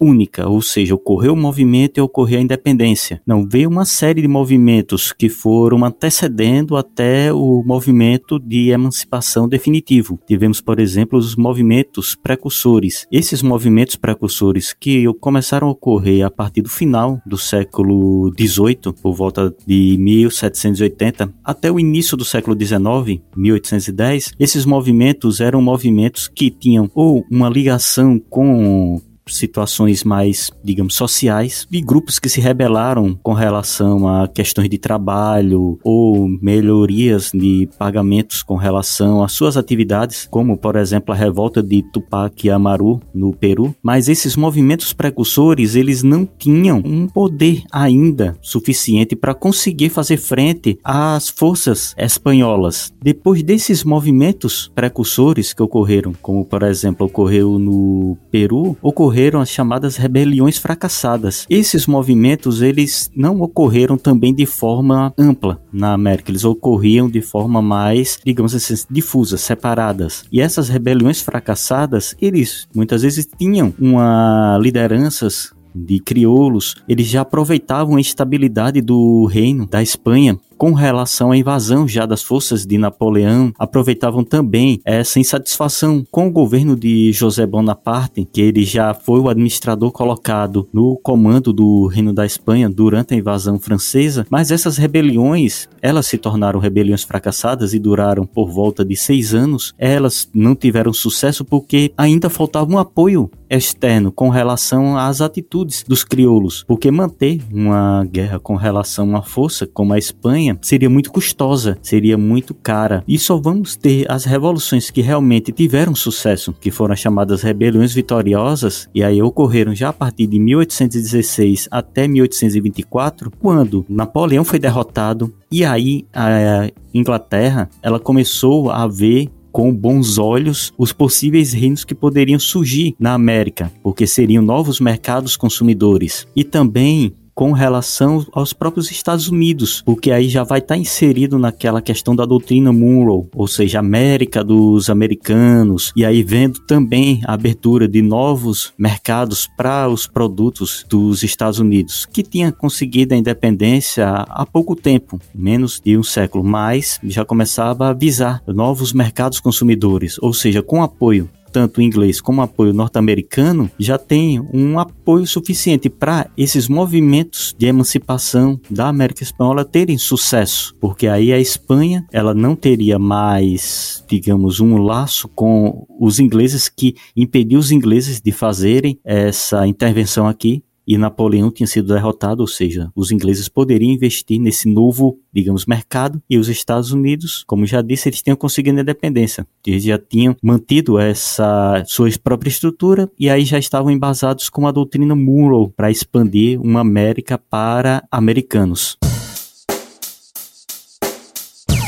única, 0.00 0.48
ou 0.48 0.62
seja, 0.62 0.94
ocorreu 0.94 1.32
o 1.32 1.36
movimento 1.36 1.98
e 1.98 2.00
ocorreu 2.00 2.38
a 2.38 2.42
independência. 2.42 3.20
Não, 3.26 3.46
veio 3.46 3.68
uma 3.68 3.84
série 3.84 4.22
de 4.22 4.28
movimentos 4.28 5.12
que 5.12 5.28
foram 5.28 5.84
antecedendo 5.84 6.76
até 6.76 7.32
o 7.32 7.62
movimento 7.64 8.38
de 8.38 8.70
emancipação 8.70 9.48
definitivo. 9.48 10.18
Tivemos, 10.26 10.60
por 10.60 10.78
exemplo, 10.80 11.18
os 11.18 11.36
movimentos 11.36 12.14
precursores. 12.14 13.06
Esses 13.10 13.42
movimentos 13.42 13.96
precursores 13.96 14.72
que 14.72 15.04
começaram 15.20 15.68
a 15.68 15.70
ocorrer 15.70 16.24
a 16.24 16.30
partir 16.30 16.62
do 16.62 16.68
final 16.68 17.20
do 17.26 17.36
século 17.36 18.32
XVIII, 18.38 18.92
por 19.02 19.14
volta 19.14 19.54
de 19.66 19.96
1780, 19.98 21.32
até 21.44 21.70
o 21.70 21.80
início 21.80 22.16
do 22.16 22.24
século 22.24 22.56
XIX, 22.58 23.20
1810, 23.36 24.32
esses 24.38 24.64
movimentos 24.64 25.40
eram 25.40 25.62
movimentos 25.62 26.28
que 26.28 26.50
tinham 26.50 26.90
ou 26.94 27.24
uma 27.30 27.48
ligação 27.48 28.18
com 28.18 29.00
situações 29.34 30.04
mais, 30.04 30.50
digamos, 30.62 30.94
sociais, 30.94 31.66
de 31.70 31.80
grupos 31.80 32.18
que 32.18 32.28
se 32.28 32.40
rebelaram 32.40 33.18
com 33.22 33.32
relação 33.32 34.08
a 34.08 34.26
questões 34.26 34.68
de 34.68 34.78
trabalho 34.78 35.78
ou 35.84 36.28
melhorias 36.40 37.30
de 37.32 37.68
pagamentos 37.78 38.42
com 38.42 38.56
relação 38.56 39.22
às 39.22 39.32
suas 39.32 39.56
atividades, 39.56 40.26
como, 40.30 40.56
por 40.56 40.76
exemplo, 40.76 41.12
a 41.12 41.16
revolta 41.16 41.62
de 41.62 41.82
Tupac 41.82 42.48
Amaru 42.48 43.00
no 43.14 43.32
Peru. 43.34 43.74
Mas 43.82 44.08
esses 44.08 44.36
movimentos 44.36 44.92
precursores, 44.92 45.74
eles 45.74 46.02
não 46.02 46.26
tinham 46.26 46.82
um 46.84 47.06
poder 47.06 47.62
ainda 47.70 48.36
suficiente 48.40 49.14
para 49.14 49.34
conseguir 49.34 49.90
fazer 49.90 50.16
frente 50.16 50.78
às 50.82 51.28
forças 51.28 51.94
espanholas. 51.96 52.92
Depois 53.02 53.42
desses 53.42 53.84
movimentos 53.84 54.70
precursores 54.74 55.52
que 55.52 55.62
ocorreram, 55.62 56.12
como, 56.22 56.44
por 56.44 56.62
exemplo, 56.62 57.06
ocorreu 57.06 57.58
no 57.58 58.16
Peru, 58.30 58.76
ocorreu 58.82 59.17
ocorreram 59.18 59.40
as 59.40 59.50
chamadas 59.50 59.96
rebeliões 59.96 60.58
fracassadas. 60.58 61.44
Esses 61.50 61.88
movimentos 61.88 62.62
eles 62.62 63.10
não 63.16 63.40
ocorreram 63.40 63.98
também 63.98 64.32
de 64.32 64.46
forma 64.46 65.12
ampla 65.18 65.60
na 65.72 65.92
América, 65.92 66.30
eles 66.30 66.44
ocorriam 66.44 67.10
de 67.10 67.20
forma 67.20 67.60
mais, 67.60 68.20
digamos 68.24 68.54
assim, 68.54 68.74
difusa, 68.88 69.36
separadas. 69.36 70.24
E 70.30 70.40
essas 70.40 70.68
rebeliões 70.68 71.20
fracassadas, 71.20 72.14
eles 72.20 72.68
muitas 72.72 73.02
vezes 73.02 73.26
tinham 73.36 73.74
uma 73.78 74.56
lideranças 74.62 75.52
de 75.74 75.98
crioulos, 75.98 76.76
eles 76.88 77.06
já 77.08 77.22
aproveitavam 77.22 77.96
a 77.96 78.00
estabilidade 78.00 78.80
do 78.80 79.26
reino 79.26 79.66
da 79.66 79.82
Espanha 79.82 80.38
com 80.58 80.72
relação 80.72 81.30
à 81.30 81.36
invasão 81.36 81.86
já 81.86 82.04
das 82.04 82.20
forças 82.20 82.66
de 82.66 82.76
Napoleão, 82.76 83.52
aproveitavam 83.56 84.24
também 84.24 84.80
essa 84.84 85.20
insatisfação 85.20 86.04
com 86.10 86.26
o 86.26 86.32
governo 86.32 86.74
de 86.74 87.12
José 87.12 87.46
Bonaparte, 87.46 88.28
que 88.30 88.40
ele 88.40 88.64
já 88.64 88.92
foi 88.92 89.20
o 89.20 89.28
administrador 89.28 89.92
colocado 89.92 90.68
no 90.72 90.96
comando 90.96 91.52
do 91.52 91.86
Reino 91.86 92.12
da 92.12 92.26
Espanha 92.26 92.68
durante 92.68 93.14
a 93.14 93.16
invasão 93.16 93.58
francesa, 93.60 94.26
mas 94.28 94.50
essas 94.50 94.76
rebeliões, 94.76 95.68
elas 95.80 96.06
se 96.06 96.18
tornaram 96.18 96.58
rebeliões 96.58 97.04
fracassadas 97.04 97.72
e 97.72 97.78
duraram 97.78 98.26
por 98.26 98.50
volta 98.50 98.84
de 98.84 98.96
seis 98.96 99.32
anos. 99.32 99.72
Elas 99.78 100.28
não 100.34 100.56
tiveram 100.56 100.92
sucesso 100.92 101.44
porque 101.44 101.92
ainda 101.96 102.28
faltava 102.28 102.72
um 102.72 102.78
apoio 102.78 103.30
externo 103.48 104.10
com 104.10 104.28
relação 104.28 104.98
às 104.98 105.20
atitudes 105.20 105.84
dos 105.86 106.02
crioulos, 106.02 106.64
porque 106.66 106.90
manter 106.90 107.40
uma 107.52 108.04
guerra 108.04 108.40
com 108.40 108.56
relação 108.56 109.06
a 109.06 109.08
uma 109.08 109.22
força 109.22 109.66
como 109.66 109.92
a 109.92 109.98
Espanha 109.98 110.47
seria 110.60 110.88
muito 110.88 111.10
custosa, 111.10 111.78
seria 111.82 112.16
muito 112.16 112.54
cara. 112.54 113.02
E 113.06 113.18
só 113.18 113.36
vamos 113.36 113.76
ter 113.76 114.10
as 114.10 114.24
revoluções 114.24 114.90
que 114.90 115.00
realmente 115.00 115.52
tiveram 115.52 115.94
sucesso, 115.94 116.52
que 116.52 116.70
foram 116.70 116.94
as 116.94 117.00
chamadas 117.00 117.42
rebeliões 117.42 117.92
vitoriosas, 117.92 118.88
e 118.94 119.02
aí 119.02 119.20
ocorreram 119.22 119.74
já 119.74 119.88
a 119.88 119.92
partir 119.92 120.26
de 120.26 120.38
1816 120.38 121.68
até 121.70 122.06
1824, 122.06 123.30
quando 123.38 123.84
Napoleão 123.88 124.44
foi 124.44 124.58
derrotado 124.58 125.32
e 125.50 125.64
aí 125.64 126.06
a 126.12 126.70
Inglaterra 126.92 127.68
ela 127.82 127.98
começou 127.98 128.70
a 128.70 128.86
ver 128.86 129.30
com 129.50 129.74
bons 129.74 130.18
olhos 130.18 130.72
os 130.78 130.92
possíveis 130.92 131.52
reinos 131.52 131.84
que 131.84 131.94
poderiam 131.94 132.38
surgir 132.38 132.94
na 132.98 133.14
América, 133.14 133.72
porque 133.82 134.06
seriam 134.06 134.42
novos 134.42 134.78
mercados 134.78 135.36
consumidores. 135.36 136.28
E 136.36 136.44
também 136.44 137.12
com 137.38 137.52
relação 137.52 138.26
aos 138.32 138.52
próprios 138.52 138.90
Estados 138.90 139.28
Unidos, 139.28 139.84
o 139.86 139.94
que 139.94 140.10
aí 140.10 140.28
já 140.28 140.42
vai 140.42 140.58
estar 140.58 140.74
tá 140.74 140.80
inserido 140.80 141.38
naquela 141.38 141.80
questão 141.80 142.16
da 142.16 142.26
doutrina 142.26 142.72
Monroe, 142.72 143.28
ou 143.32 143.46
seja, 143.46 143.78
América 143.78 144.42
dos 144.42 144.90
americanos, 144.90 145.92
e 145.94 146.04
aí 146.04 146.24
vendo 146.24 146.58
também 146.58 147.20
a 147.24 147.34
abertura 147.34 147.86
de 147.86 148.02
novos 148.02 148.72
mercados 148.76 149.48
para 149.56 149.88
os 149.88 150.04
produtos 150.04 150.84
dos 150.88 151.22
Estados 151.22 151.60
Unidos, 151.60 152.04
que 152.06 152.24
tinha 152.24 152.50
conseguido 152.50 153.14
a 153.14 153.16
independência 153.16 154.08
há 154.08 154.44
pouco 154.44 154.74
tempo, 154.74 155.20
menos 155.32 155.80
de 155.80 155.96
um 155.96 156.02
século, 156.02 156.42
mas 156.42 156.98
já 157.04 157.24
começava 157.24 157.88
a 157.88 157.92
visar 157.92 158.42
novos 158.48 158.92
mercados 158.92 159.38
consumidores, 159.38 160.18
ou 160.20 160.34
seja, 160.34 160.60
com 160.60 160.82
apoio 160.82 161.30
tanto 161.50 161.82
inglês 161.82 162.20
como 162.20 162.42
apoio 162.42 162.72
norte-americano, 162.72 163.70
já 163.78 163.98
tem 163.98 164.40
um 164.52 164.78
apoio 164.78 165.26
suficiente 165.26 165.88
para 165.88 166.30
esses 166.36 166.68
movimentos 166.68 167.54
de 167.56 167.66
emancipação 167.66 168.60
da 168.70 168.88
América 168.88 169.22
Espanhola 169.22 169.64
terem 169.64 169.98
sucesso, 169.98 170.74
porque 170.80 171.06
aí 171.06 171.32
a 171.32 171.38
Espanha 171.38 172.06
ela 172.12 172.34
não 172.34 172.54
teria 172.54 172.98
mais, 172.98 174.04
digamos, 174.08 174.60
um 174.60 174.78
laço 174.78 175.28
com 175.28 175.86
os 175.98 176.18
ingleses 176.18 176.68
que 176.68 176.94
impediu 177.16 177.58
os 177.58 177.72
ingleses 177.72 178.20
de 178.20 178.32
fazerem 178.32 178.98
essa 179.04 179.66
intervenção 179.66 180.26
aqui 180.26 180.62
e 180.88 180.96
Napoleão 180.96 181.50
tinha 181.50 181.66
sido 181.66 181.92
derrotado, 181.92 182.40
ou 182.40 182.46
seja, 182.46 182.90
os 182.96 183.12
ingleses 183.12 183.46
poderiam 183.46 183.92
investir 183.92 184.40
nesse 184.40 184.66
novo, 184.66 185.18
digamos, 185.30 185.66
mercado 185.66 186.22
e 186.30 186.38
os 186.38 186.48
Estados 186.48 186.92
Unidos, 186.92 187.44
como 187.46 187.66
já 187.66 187.82
disse, 187.82 188.08
eles 188.08 188.22
tinham 188.22 188.36
conseguido 188.36 188.78
a 188.78 188.80
independência. 188.80 189.46
Eles 189.66 189.84
já 189.84 189.98
tinham 189.98 190.34
mantido 190.42 190.98
essa 190.98 191.84
sua 191.86 192.08
própria 192.24 192.48
estrutura 192.48 193.10
e 193.18 193.28
aí 193.28 193.44
já 193.44 193.58
estavam 193.58 193.90
embasados 193.90 194.48
com 194.48 194.66
a 194.66 194.72
doutrina 194.72 195.14
Monroe 195.14 195.70
para 195.76 195.90
expandir 195.90 196.58
uma 196.58 196.80
América 196.80 197.36
para 197.36 198.02
americanos. 198.10 198.96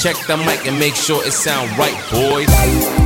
Check 0.03 0.17
the 0.27 0.37
mic 0.37 0.67
and 0.67 0.79
make 0.79 0.95
sure 0.95 1.23
it 1.25 1.33
sound 1.33 1.71
right, 1.79 1.97
boys. 2.11 3.00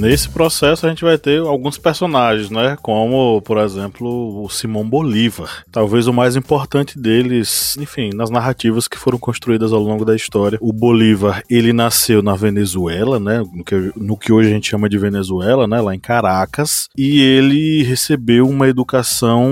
Nesse 0.00 0.28
processo 0.28 0.86
a 0.86 0.88
gente 0.88 1.04
vai 1.04 1.18
ter 1.18 1.40
alguns 1.40 1.76
personagens, 1.76 2.50
né? 2.50 2.76
Como, 2.82 3.42
por 3.42 3.58
exemplo, 3.58 4.42
o 4.42 4.48
Simão 4.48 4.88
Bolívar. 4.88 5.62
Talvez 5.70 6.06
o 6.06 6.12
mais 6.12 6.36
importante 6.36 6.98
deles, 6.98 7.76
enfim, 7.78 8.10
nas 8.14 8.30
narrativas 8.30 8.88
que 8.88 8.98
foram 8.98 9.18
construídas 9.18 9.72
ao 9.72 9.80
longo 9.80 10.04
da 10.04 10.16
história. 10.16 10.58
O 10.60 10.72
Bolívar, 10.72 11.42
ele 11.50 11.72
nasceu 11.72 12.22
na 12.22 12.34
Venezuela, 12.34 13.20
né? 13.20 13.44
No 13.52 13.62
que, 13.62 13.92
no 13.94 14.16
que 14.16 14.32
hoje 14.32 14.48
a 14.48 14.52
gente 14.52 14.70
chama 14.70 14.88
de 14.88 14.96
Venezuela, 14.96 15.66
né? 15.66 15.80
Lá 15.80 15.94
em 15.94 16.00
Caracas. 16.00 16.88
E 16.96 17.20
ele 17.20 17.82
recebeu 17.82 18.48
uma 18.48 18.68
educação 18.68 19.50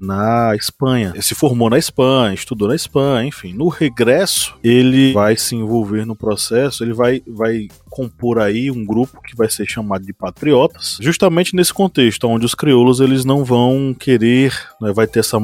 na 0.00 0.56
Espanha. 0.56 1.10
Ele 1.12 1.22
se 1.22 1.34
formou 1.34 1.68
na 1.68 1.78
Espanha, 1.78 2.34
estudou 2.34 2.68
na 2.68 2.74
Espanha, 2.74 3.26
enfim. 3.26 3.52
No 3.52 3.68
regresso, 3.68 4.56
ele 4.64 5.12
vai 5.12 5.36
se 5.36 5.54
envolver 5.54 6.06
no 6.06 6.16
processo, 6.16 6.82
ele 6.82 6.94
vai, 6.94 7.22
vai 7.26 7.68
compor 7.90 8.38
aí 8.38 8.70
um 8.70 8.84
grupo 8.84 9.20
que 9.20 9.36
vai 9.36 9.50
ser 9.50 9.66
chamado 9.66 9.81
chamado 9.82 10.04
de 10.04 10.12
patriotas, 10.12 10.98
justamente 11.00 11.54
nesse 11.54 11.72
contexto, 11.72 12.26
onde 12.28 12.46
os 12.46 12.54
crioulos 12.54 13.00
eles 13.00 13.24
não 13.24 13.44
vão 13.44 13.94
querer, 13.98 14.54
né, 14.80 14.92
vai 14.92 15.06
ter 15.06 15.20
essa 15.20 15.38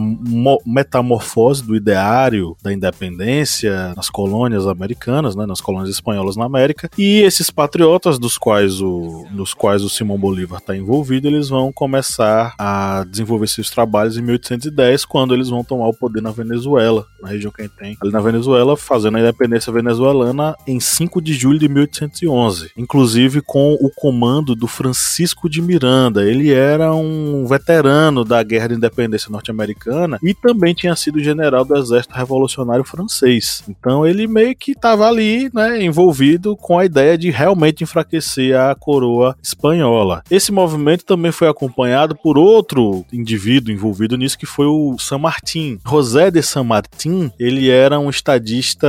metamorfose 0.64 1.62
do 1.64 1.76
ideário 1.76 2.56
da 2.62 2.72
independência 2.72 3.92
nas 3.96 4.08
colônias 4.08 4.66
americanas, 4.66 5.34
né, 5.34 5.46
nas 5.46 5.60
colônias 5.60 5.90
espanholas 5.90 6.36
na 6.36 6.44
América, 6.44 6.88
e 6.96 7.20
esses 7.20 7.50
patriotas 7.50 8.18
dos 8.18 8.38
quais 8.38 8.80
o, 8.80 9.26
nos 9.30 9.52
quais 9.52 9.82
o 9.82 9.88
Simão 9.88 10.18
Bolívar 10.18 10.60
está 10.60 10.76
envolvido, 10.76 11.26
eles 11.26 11.48
vão 11.48 11.72
começar 11.72 12.54
a 12.58 13.04
desenvolver 13.08 13.48
seus 13.48 13.70
trabalhos 13.70 14.16
em 14.16 14.22
1810, 14.22 15.04
quando 15.04 15.34
eles 15.34 15.48
vão 15.48 15.64
tomar 15.64 15.88
o 15.88 15.94
poder 15.94 16.22
na 16.22 16.30
Venezuela, 16.30 17.06
na 17.20 17.28
região 17.28 17.52
que 17.52 17.68
tem 17.68 17.96
ali 18.00 18.12
na 18.12 18.20
Venezuela, 18.20 18.76
fazendo 18.76 19.16
a 19.16 19.20
independência 19.20 19.72
venezuelana 19.72 20.54
em 20.66 20.78
5 20.80 21.20
de 21.20 21.32
julho 21.32 21.58
de 21.58 21.68
1811, 21.68 22.70
inclusive 22.76 23.40
com 23.40 23.74
o 23.74 23.90
comando 23.94 24.27
do 24.54 24.66
Francisco 24.66 25.48
de 25.48 25.62
Miranda. 25.62 26.24
Ele 26.24 26.52
era 26.52 26.94
um 26.94 27.46
veterano 27.46 28.24
da 28.24 28.42
Guerra 28.42 28.68
de 28.68 28.74
Independência 28.74 29.30
norte-americana 29.30 30.18
e 30.22 30.34
também 30.34 30.74
tinha 30.74 30.94
sido 30.94 31.22
general 31.22 31.64
do 31.64 31.76
Exército 31.76 32.14
Revolucionário 32.14 32.84
Francês. 32.84 33.62
Então 33.68 34.06
ele 34.06 34.26
meio 34.26 34.54
que 34.54 34.72
estava 34.72 35.06
ali, 35.06 35.50
né, 35.52 35.82
envolvido 35.82 36.56
com 36.56 36.78
a 36.78 36.84
ideia 36.84 37.16
de 37.16 37.30
realmente 37.30 37.82
enfraquecer 37.82 38.58
a 38.58 38.74
coroa 38.74 39.36
espanhola. 39.42 40.22
Esse 40.30 40.52
movimento 40.52 41.04
também 41.04 41.32
foi 41.32 41.48
acompanhado 41.48 42.14
por 42.14 42.36
outro 42.38 43.04
indivíduo 43.12 43.72
envolvido 43.72 44.16
nisso 44.16 44.38
que 44.38 44.46
foi 44.46 44.66
o 44.66 44.96
San 44.98 45.18
Martín. 45.18 45.78
José 45.86 46.30
de 46.30 46.42
San 46.42 46.64
Martín, 46.64 47.30
ele 47.38 47.70
era 47.70 47.98
um 47.98 48.10
estadista, 48.10 48.88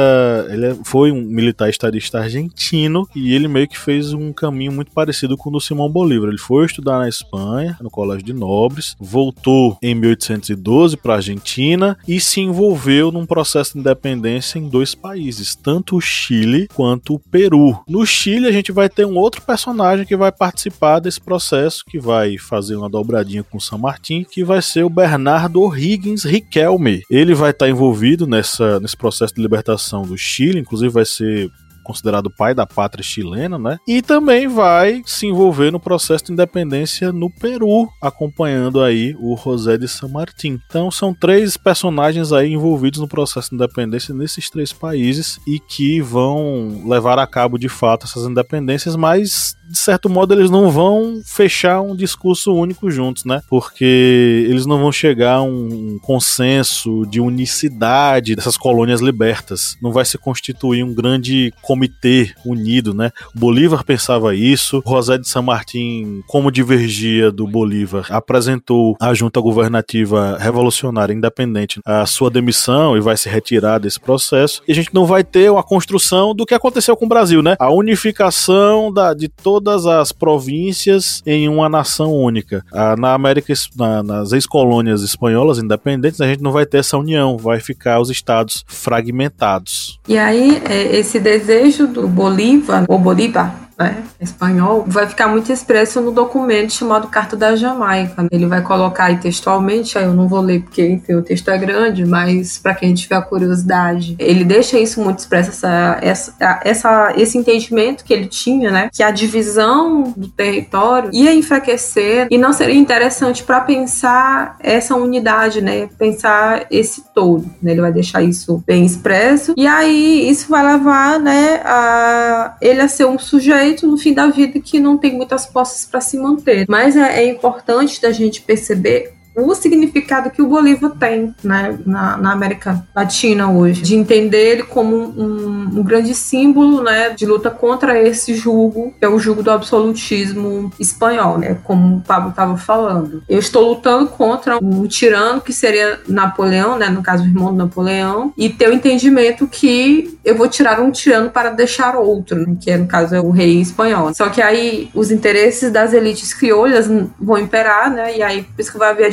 ele 0.49 0.79
foi 0.83 1.11
um 1.11 1.21
militar 1.21 1.69
estadista 1.69 2.19
argentino 2.19 3.07
e 3.15 3.33
ele 3.33 3.47
meio 3.47 3.67
que 3.67 3.77
fez 3.77 4.13
um 4.13 4.33
caminho 4.33 4.71
muito 4.71 4.91
parecido 4.91 5.28
com 5.37 5.49
o 5.49 5.53
do 5.53 5.61
Simão 5.61 5.89
Bolívar. 5.89 6.29
Ele 6.29 6.37
foi 6.37 6.65
estudar 6.65 6.99
na 6.99 7.09
Espanha, 7.09 7.77
no 7.81 7.89
Colégio 7.89 8.23
de 8.23 8.33
Nobres, 8.33 8.95
voltou 8.99 9.77
em 9.81 9.95
1812 9.95 10.97
para 10.97 11.13
a 11.13 11.15
Argentina 11.17 11.97
e 12.07 12.19
se 12.19 12.41
envolveu 12.41 13.11
num 13.11 13.25
processo 13.25 13.73
de 13.73 13.79
independência 13.79 14.59
em 14.59 14.67
dois 14.67 14.95
países, 14.95 15.55
tanto 15.55 15.95
o 15.95 16.01
Chile 16.01 16.67
quanto 16.73 17.15
o 17.15 17.19
Peru. 17.19 17.79
No 17.87 18.05
Chile 18.05 18.47
a 18.47 18.51
gente 18.51 18.71
vai 18.71 18.89
ter 18.89 19.05
um 19.05 19.17
outro 19.17 19.41
personagem 19.41 20.05
que 20.05 20.15
vai 20.15 20.31
participar 20.31 20.99
desse 20.99 21.19
processo, 21.19 21.83
que 21.85 21.99
vai 21.99 22.37
fazer 22.37 22.75
uma 22.75 22.89
dobradinha 22.89 23.43
com 23.43 23.59
San 23.59 23.77
Martín, 23.77 24.23
que 24.23 24.43
vai 24.43 24.61
ser 24.61 24.83
o 24.83 24.89
Bernardo 24.89 25.61
O'Higgins 25.61 26.23
Riquelme. 26.23 27.03
Ele 27.09 27.33
vai 27.33 27.51
estar 27.51 27.69
envolvido 27.69 28.27
nessa, 28.27 28.79
nesse 28.79 28.97
processo 28.97 29.33
de 29.35 29.41
libertação 29.41 30.03
do 30.03 30.17
Chile, 30.17 30.59
inclusive 30.59 30.91
vai 30.91 31.05
ser 31.05 31.51
considerado 31.89 32.29
pai 32.29 32.53
da 32.53 32.67
pátria 32.67 33.03
chilena, 33.03 33.57
né? 33.57 33.79
E 33.87 33.99
também 33.99 34.47
vai 34.47 35.01
se 35.07 35.25
envolver 35.25 35.71
no 35.71 35.79
processo 35.79 36.25
de 36.25 36.33
independência 36.33 37.11
no 37.11 37.31
Peru, 37.31 37.89
acompanhando 37.99 38.83
aí 38.83 39.15
o 39.19 39.35
José 39.35 39.75
de 39.75 39.87
San 39.87 40.09
Martín. 40.09 40.59
Então 40.67 40.91
são 40.91 41.15
três 41.15 41.57
personagens 41.57 42.31
aí 42.31 42.53
envolvidos 42.53 42.99
no 42.99 43.07
processo 43.07 43.49
de 43.49 43.55
independência 43.55 44.13
nesses 44.13 44.51
três 44.51 44.71
países 44.71 45.39
e 45.47 45.59
que 45.59 45.99
vão 45.99 46.83
levar 46.87 47.17
a 47.17 47.25
cabo 47.25 47.57
de 47.57 47.67
fato 47.67 48.05
essas 48.05 48.25
independências, 48.25 48.95
mas 48.95 49.55
de 49.69 49.77
certo 49.77 50.09
modo, 50.09 50.33
eles 50.33 50.49
não 50.49 50.71
vão 50.71 51.21
fechar 51.23 51.79
um 51.79 51.95
discurso 51.95 52.51
único 52.51 52.89
juntos, 52.89 53.23
né? 53.23 53.41
Porque 53.47 54.45
eles 54.49 54.65
não 54.65 54.79
vão 54.79 54.91
chegar 54.91 55.35
a 55.35 55.41
um 55.43 55.99
consenso 56.01 57.05
de 57.05 57.21
unicidade 57.21 58.35
dessas 58.35 58.57
colônias 58.57 58.99
libertas. 58.99 59.77
Não 59.79 59.91
vai 59.91 60.05
se 60.05 60.17
constituir 60.17 60.83
um 60.83 60.93
grande 60.93 61.53
comitê 61.61 62.33
unido, 62.43 62.95
né? 62.95 63.11
Bolívar 63.35 63.83
pensava 63.83 64.33
isso, 64.33 64.81
José 64.87 65.19
de 65.19 65.29
San 65.29 65.43
Martín, 65.43 66.23
como 66.25 66.51
divergia 66.51 67.31
do 67.31 67.45
Bolívar, 67.45 68.07
apresentou 68.09 68.97
à 68.99 69.13
junta 69.13 69.39
governativa 69.39 70.35
revolucionária 70.39 71.13
independente 71.13 71.79
a 71.85 72.07
sua 72.07 72.31
demissão 72.31 72.97
e 72.97 73.01
vai 73.01 73.15
se 73.15 73.29
retirar 73.29 73.77
desse 73.77 73.99
processo. 73.99 74.63
E 74.67 74.71
a 74.71 74.75
gente 74.75 74.93
não 74.93 75.05
vai 75.05 75.23
ter 75.23 75.51
uma 75.51 75.63
construção 75.63 76.33
do 76.33 76.45
que 76.45 76.55
aconteceu 76.55 76.97
com 76.97 77.05
o 77.05 77.09
Brasil, 77.09 77.43
né? 77.43 77.55
A 77.59 77.71
unificação 77.71 78.91
da, 78.91 79.13
de 79.13 79.27
toda 79.27 79.58
todas 79.59 79.85
as 79.85 80.13
províncias 80.13 81.21
em 81.25 81.49
uma 81.49 81.67
nação 81.67 82.13
única. 82.13 82.63
Ah, 82.71 82.95
na 82.97 83.13
América, 83.13 83.53
na, 83.75 84.01
nas 84.01 84.31
ex-colônias 84.31 85.01
espanholas 85.01 85.59
independentes, 85.59 86.21
a 86.21 86.27
gente 86.27 86.41
não 86.41 86.53
vai 86.53 86.65
ter 86.65 86.77
essa 86.77 86.97
união, 86.97 87.37
vai 87.37 87.59
ficar 87.59 87.99
os 87.99 88.09
estados 88.09 88.63
fragmentados. 88.65 89.99
E 90.07 90.17
aí, 90.17 90.61
é, 90.63 90.95
esse 90.95 91.19
desejo 91.19 91.87
do 91.87 92.07
Bolívar, 92.07 92.85
ou 92.87 92.97
Bolívar, 92.97 93.68
né, 93.79 94.03
espanhol, 94.19 94.83
vai 94.85 95.07
ficar 95.07 95.27
muito 95.27 95.51
expresso 95.51 96.01
no 96.01 96.11
documento 96.11 96.73
chamado 96.73 97.07
Carta 97.07 97.37
da 97.37 97.55
Jamaica. 97.55 98.27
Ele 98.29 98.45
vai 98.45 98.61
colocar 98.61 99.05
aí 99.05 99.17
textualmente, 99.17 99.97
aí 99.97 100.03
eu 100.03 100.13
não 100.13 100.27
vou 100.27 100.41
ler 100.41 100.61
porque 100.61 100.85
enfim, 100.85 101.15
o 101.15 101.21
texto 101.21 101.49
é 101.49 101.57
grande, 101.57 102.05
mas 102.05 102.57
para 102.57 102.75
quem 102.75 102.93
tiver 102.93 103.21
curiosidade, 103.21 104.15
ele 104.19 104.43
deixa 104.43 104.77
isso 104.77 105.01
muito 105.01 105.19
expresso, 105.19 105.49
essa, 105.49 105.97
essa, 106.01 106.59
essa, 106.63 107.13
esse 107.15 107.37
entendimento 107.37 108.03
que 108.03 108.13
ele 108.13 108.27
tinha, 108.27 108.69
né, 108.69 108.89
que 108.91 109.01
a 109.01 109.11
divisão 109.11 110.13
do 110.15 110.27
território 110.27 111.09
ia 111.13 111.33
enfraquecer 111.33 112.27
e 112.29 112.37
não 112.37 112.51
seria 112.51 112.75
interessante 112.75 113.43
para 113.43 113.61
pensar 113.61 114.57
essa 114.59 114.95
unidade, 114.95 115.61
né, 115.61 115.87
pensar 115.97 116.65
esse 116.69 117.03
todo. 117.13 117.49
Né, 117.61 117.71
ele 117.71 117.81
vai 117.81 117.91
deixar 117.91 118.21
isso 118.21 118.61
bem 118.67 118.85
expresso 118.85 119.53
e 119.55 119.65
aí 119.65 120.29
isso 120.29 120.49
vai 120.49 120.65
levar, 120.65 121.19
né, 121.19 121.61
a 121.63 122.55
ele 122.61 122.81
a 122.81 122.87
ser 122.87 123.05
um 123.05 123.17
sujeito 123.17 123.68
no 123.87 123.97
fim 123.97 124.13
da 124.13 124.27
vida 124.27 124.59
que 124.59 124.79
não 124.79 124.97
tem 124.97 125.15
muitas 125.15 125.45
posses 125.45 125.85
para 125.85 126.01
se 126.01 126.17
manter. 126.17 126.65
Mas 126.67 126.95
é, 126.95 127.23
é 127.23 127.29
importante 127.29 128.01
da 128.01 128.11
gente 128.11 128.41
perceber 128.41 129.13
o 129.47 129.55
significado 129.55 130.29
que 130.29 130.41
o 130.41 130.47
Bolívar 130.47 130.91
tem 130.91 131.33
né, 131.43 131.77
na, 131.85 132.17
na, 132.17 132.31
América 132.31 132.83
Latina 132.95 133.49
hoje, 133.49 133.81
de 133.81 133.95
entender 133.95 134.51
ele 134.51 134.63
como 134.63 134.95
um, 134.95 135.79
um, 135.79 135.83
grande 135.83 136.13
símbolo 136.13 136.81
né, 136.81 137.09
de 137.11 137.25
luta 137.25 137.49
contra 137.49 137.99
esse 137.99 138.33
jugo, 138.33 138.93
que 138.97 139.05
é 139.05 139.09
o 139.09 139.19
jugo 139.19 139.43
do 139.43 139.51
absolutismo 139.51 140.71
espanhol, 140.79 141.37
né, 141.37 141.57
como 141.63 141.97
o 141.97 142.01
Pablo 142.01 142.29
estava 142.29 142.57
falando. 142.57 143.23
Eu 143.27 143.39
estou 143.39 143.69
lutando 143.69 144.07
contra 144.07 144.57
um 144.61 144.87
tirano 144.87 145.41
que 145.41 145.53
seria 145.53 145.99
Napoleão, 146.07 146.77
né, 146.77 146.89
no 146.89 147.01
caso 147.01 147.23
o 147.23 147.27
irmão 147.27 147.51
do 147.51 147.57
Napoleão, 147.57 148.33
e 148.37 148.49
ter 148.49 148.69
o 148.69 148.73
entendimento 148.73 149.47
que 149.47 150.17
eu 150.23 150.35
vou 150.35 150.47
tirar 150.47 150.79
um 150.79 150.91
tirano 150.91 151.29
para 151.29 151.49
deixar 151.49 151.95
outro, 151.95 152.39
né, 152.39 152.57
que 152.59 152.71
é, 152.71 152.77
no 152.77 152.87
caso 152.87 153.15
é 153.15 153.21
o 153.21 153.29
rei 153.29 153.59
espanhol. 153.59 154.13
Só 154.13 154.29
que 154.29 154.41
aí 154.41 154.89
os 154.93 155.11
interesses 155.11 155.71
das 155.71 155.93
elites 155.93 156.33
crioulas 156.33 156.87
vão 157.19 157.37
imperar, 157.37 157.91
né, 157.91 158.17
e 158.17 158.21
aí 158.21 158.43
por 158.43 158.61
isso 158.61 158.71
que 158.71 158.77
vai 158.77 158.91
haver 158.91 159.05
a 159.05 159.09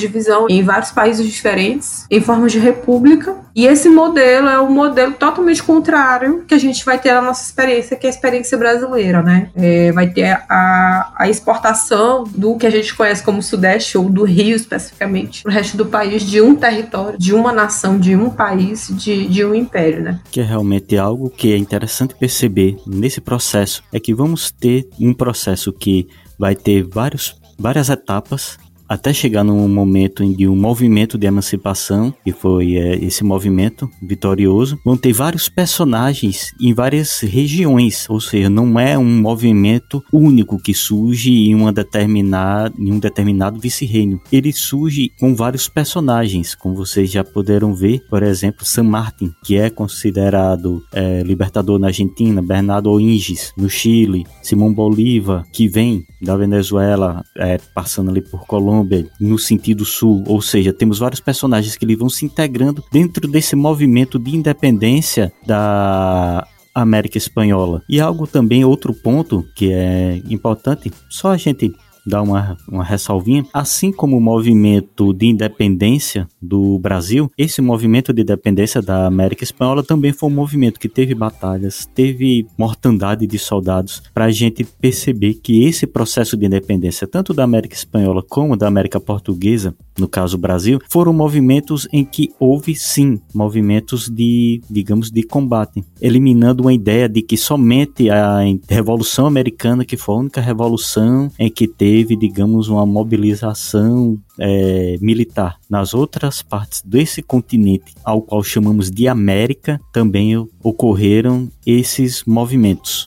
em 0.49 0.63
vários 0.63 0.91
países 0.91 1.27
diferentes, 1.27 2.07
em 2.11 2.21
forma 2.21 2.49
de 2.49 2.59
república. 2.59 3.37
E 3.55 3.67
esse 3.67 3.89
modelo 3.89 4.49
é 4.49 4.61
um 4.61 4.71
modelo 4.71 5.15
totalmente 5.15 5.63
contrário 5.63 6.45
que 6.47 6.55
a 6.55 6.59
gente 6.59 6.85
vai 6.85 6.99
ter 6.99 7.13
na 7.13 7.23
nossa 7.23 7.43
experiência, 7.43 7.97
que 7.97 8.07
é 8.07 8.11
a 8.11 8.13
experiência 8.13 8.59
brasileira, 8.59 9.23
né? 9.23 9.51
É, 9.55 9.93
vai 9.93 10.11
ter 10.11 10.39
a, 10.49 11.15
a 11.17 11.29
exportação 11.29 12.25
do 12.25 12.57
que 12.57 12.67
a 12.67 12.71
gente 12.71 12.95
conhece 12.95 13.23
como 13.23 13.43
Sudeste, 13.43 13.97
ou 13.97 14.11
do 14.11 14.25
Rio 14.25 14.55
especificamente, 14.55 15.43
para 15.43 15.51
o 15.51 15.55
resto 15.55 15.77
do 15.77 15.87
país, 15.87 16.23
de 16.23 16.41
um 16.41 16.55
território, 16.55 17.19
de 17.19 17.35
uma 17.35 17.53
nação, 17.53 17.99
de 17.99 18.15
um 18.15 18.29
país, 18.29 18.89
de, 18.93 19.27
de 19.27 19.45
um 19.45 19.55
império, 19.55 20.03
né? 20.03 20.21
Que 20.31 20.41
é 20.41 20.45
realmente 20.45 20.97
algo 20.99 21.31
que 21.31 21.53
é 21.53 21.57
interessante 21.57 22.15
perceber 22.15 22.77
nesse 22.87 23.21
processo, 23.21 23.83
é 23.93 23.99
que 23.99 24.15
vamos 24.15 24.51
ter 24.51 24.89
um 25.01 25.15
processo 25.15 25.73
que 25.73 26.07
vai 26.39 26.55
ter 26.55 26.83
vários, 26.83 27.41
várias 27.59 27.89
etapas 27.89 28.59
até 28.89 29.13
chegar 29.13 29.45
num 29.45 29.69
momento 29.69 30.23
em 30.23 30.33
de 30.33 30.47
um 30.47 30.57
movimento 30.57 31.17
de 31.17 31.27
emancipação, 31.27 32.15
que 32.25 32.33
foi 32.33 32.77
é, 32.77 32.97
esse 32.97 33.25
movimento 33.25 33.91
vitorioso, 34.03 34.79
vão 34.85 34.97
ter 34.97 35.13
vários 35.13 35.49
personagens 35.49 36.53
em 36.61 36.75
várias 36.75 37.21
regiões, 37.21 38.09
ou 38.09 38.21
seja, 38.21 38.51
não 38.51 38.79
é 38.79 38.99
um 38.99 39.21
movimento 39.21 40.05
único 40.13 40.59
que 40.59 40.75
surge 40.75 41.31
em, 41.31 41.55
uma 41.55 41.73
determinada, 41.73 42.75
em 42.79 42.93
um 42.93 42.99
determinado 42.99 43.59
vice-reino. 43.59 44.21
Ele 44.31 44.53
surge 44.53 45.11
com 45.19 45.35
vários 45.35 45.69
personagens, 45.69 46.55
como 46.55 46.75
vocês 46.75 47.11
já 47.11 47.25
puderam 47.25 47.75
ver, 47.75 48.03
por 48.09 48.23
exemplo, 48.23 48.65
San 48.65 48.85
Martin, 48.85 49.33
que 49.45 49.57
é 49.57 49.71
considerado 49.71 50.83
é, 50.93 51.23
libertador 51.23 51.79
na 51.79 51.89
Argentina, 51.89 52.43
Bernardo 52.43 52.91
O'Higgins 52.91 53.53
no 53.57 53.69
Chile, 53.71 54.27
Simão 54.43 54.73
Bolívar, 54.73 55.45
que 55.53 55.69
vem 55.69 56.05
da 56.21 56.37
Venezuela, 56.37 57.23
é, 57.37 57.59
passando 57.75 58.11
ali 58.11 58.21
por 58.21 58.47
Colômbia, 58.47 58.76
Colômbia 58.77 59.07
no 59.19 59.39
sentido 59.39 59.85
sul, 59.85 60.23
ou 60.27 60.43
seja, 60.43 60.73
temos 60.73 60.99
vários 60.99 61.21
personagens 61.21 61.77
que 61.77 61.85
eles 61.85 61.99
vão 61.99 62.09
se 62.09 62.25
integrando 62.25 62.85
dentro 62.93 63.27
desse 63.27 63.57
movimento 63.57 64.19
de 64.19 64.37
independência 64.37 65.33
da 65.47 66.47
América 66.75 67.17
Espanhola. 67.17 67.83
E 67.89 68.01
algo 68.01 68.27
também, 68.27 68.65
outro 68.65 68.93
ponto 68.93 69.47
que 69.55 69.73
é 69.73 70.21
importante, 70.29 70.93
só 71.09 71.31
a 71.31 71.37
gente 71.37 71.73
dar 72.07 72.23
uma, 72.23 72.57
uma 72.69 72.85
ressalvinha. 72.85 73.45
Assim 73.53 73.91
como 73.91 74.17
o 74.17 74.21
movimento 74.21 75.13
de 75.13 75.27
independência 75.27 76.29
do 76.41 76.79
Brasil, 76.79 77.31
esse 77.37 77.61
movimento 77.61 78.13
de 78.13 78.23
independência 78.23 78.81
da 78.81 79.07
América 79.07 79.45
Espanhola 79.45 79.83
também 79.83 80.13
foi 80.13 80.29
um 80.29 80.35
movimento 80.35 80.79
que 80.79 80.89
teve 80.89 81.15
batalhas, 81.15 81.89
teve 81.95 82.47
mortandade 82.57 83.27
de 83.27 83.39
soldados, 83.39 84.03
para 84.15 84.27
a 84.27 84.31
gente 84.31 84.65
perceber 84.65 85.35
que 85.35 85.65
esse 85.65 85.87
processo 85.87 86.37
de 86.37 86.47
independência, 86.47 87.07
tanto 87.07 87.35
da 87.35 87.45
América 87.45 87.75
Espanhola 87.75 88.23
como 88.23 88.57
da 88.57 88.67
América 88.67 89.01
Portuguesa, 89.01 89.75
no 89.99 90.09
caso 90.09 90.37
Brasil, 90.37 90.79
foram 90.89 91.13
movimentos 91.13 91.89
em 91.93 92.05
que 92.05 92.31
houve 92.39 92.75
sim 92.75 93.21
movimentos 93.35 94.09
de, 94.09 94.61
digamos, 94.71 95.11
de 95.11 95.23
combate, 95.23 95.83
eliminando 96.01 96.63
uma 96.63 96.73
ideia 96.73 97.09
de 97.09 97.23
que 97.23 97.37
somente 97.37 98.11
a 98.11 98.41
Revolução 98.69 99.27
Americana, 99.27 99.85
que 99.85 99.97
foi 99.97 100.15
a 100.15 100.19
única 100.19 100.41
revolução 100.41 101.31
em 101.39 101.51
que 101.51 101.67
teve, 101.67 101.96
digamos, 102.05 102.69
uma 102.69 102.85
mobilização 102.85 104.19
é, 104.39 104.97
militar. 105.01 105.57
Nas 105.71 105.95
outras 105.95 106.43
partes 106.43 106.83
desse 106.85 107.23
continente, 107.23 107.95
ao 108.05 108.21
qual 108.21 108.43
chamamos 108.43 108.91
de 108.91 109.09
América, 109.09 109.81
também 109.93 110.37
ocorreram 110.63 111.49
esses 111.65 112.25
movimentos. 112.25 113.07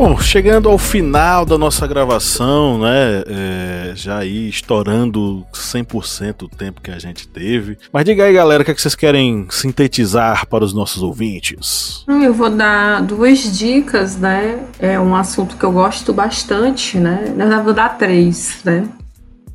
Bom, 0.00 0.18
chegando 0.18 0.66
ao 0.66 0.78
final 0.78 1.44
da 1.44 1.58
nossa 1.58 1.86
gravação, 1.86 2.78
né? 2.78 3.22
É, 3.26 3.92
já 3.94 4.16
aí 4.16 4.48
estourando 4.48 5.44
100% 5.52 6.44
o 6.44 6.48
tempo 6.48 6.80
que 6.80 6.90
a 6.90 6.98
gente 6.98 7.28
teve. 7.28 7.76
Mas 7.92 8.06
diga 8.06 8.24
aí, 8.24 8.32
galera, 8.32 8.62
o 8.62 8.64
que, 8.64 8.70
é 8.70 8.74
que 8.74 8.80
vocês 8.80 8.94
querem 8.94 9.46
sintetizar 9.50 10.46
para 10.46 10.64
os 10.64 10.72
nossos 10.72 11.02
ouvintes? 11.02 12.02
Eu 12.08 12.32
vou 12.32 12.48
dar 12.48 13.02
duas 13.02 13.40
dicas, 13.58 14.16
né? 14.16 14.60
É 14.78 14.98
um 14.98 15.14
assunto 15.14 15.58
que 15.58 15.64
eu 15.64 15.72
gosto 15.72 16.14
bastante, 16.14 16.96
né? 16.96 17.34
Na 17.36 17.44
verdade, 17.44 17.64
vou 17.64 17.74
dar 17.74 17.98
três, 17.98 18.60
né? 18.64 18.88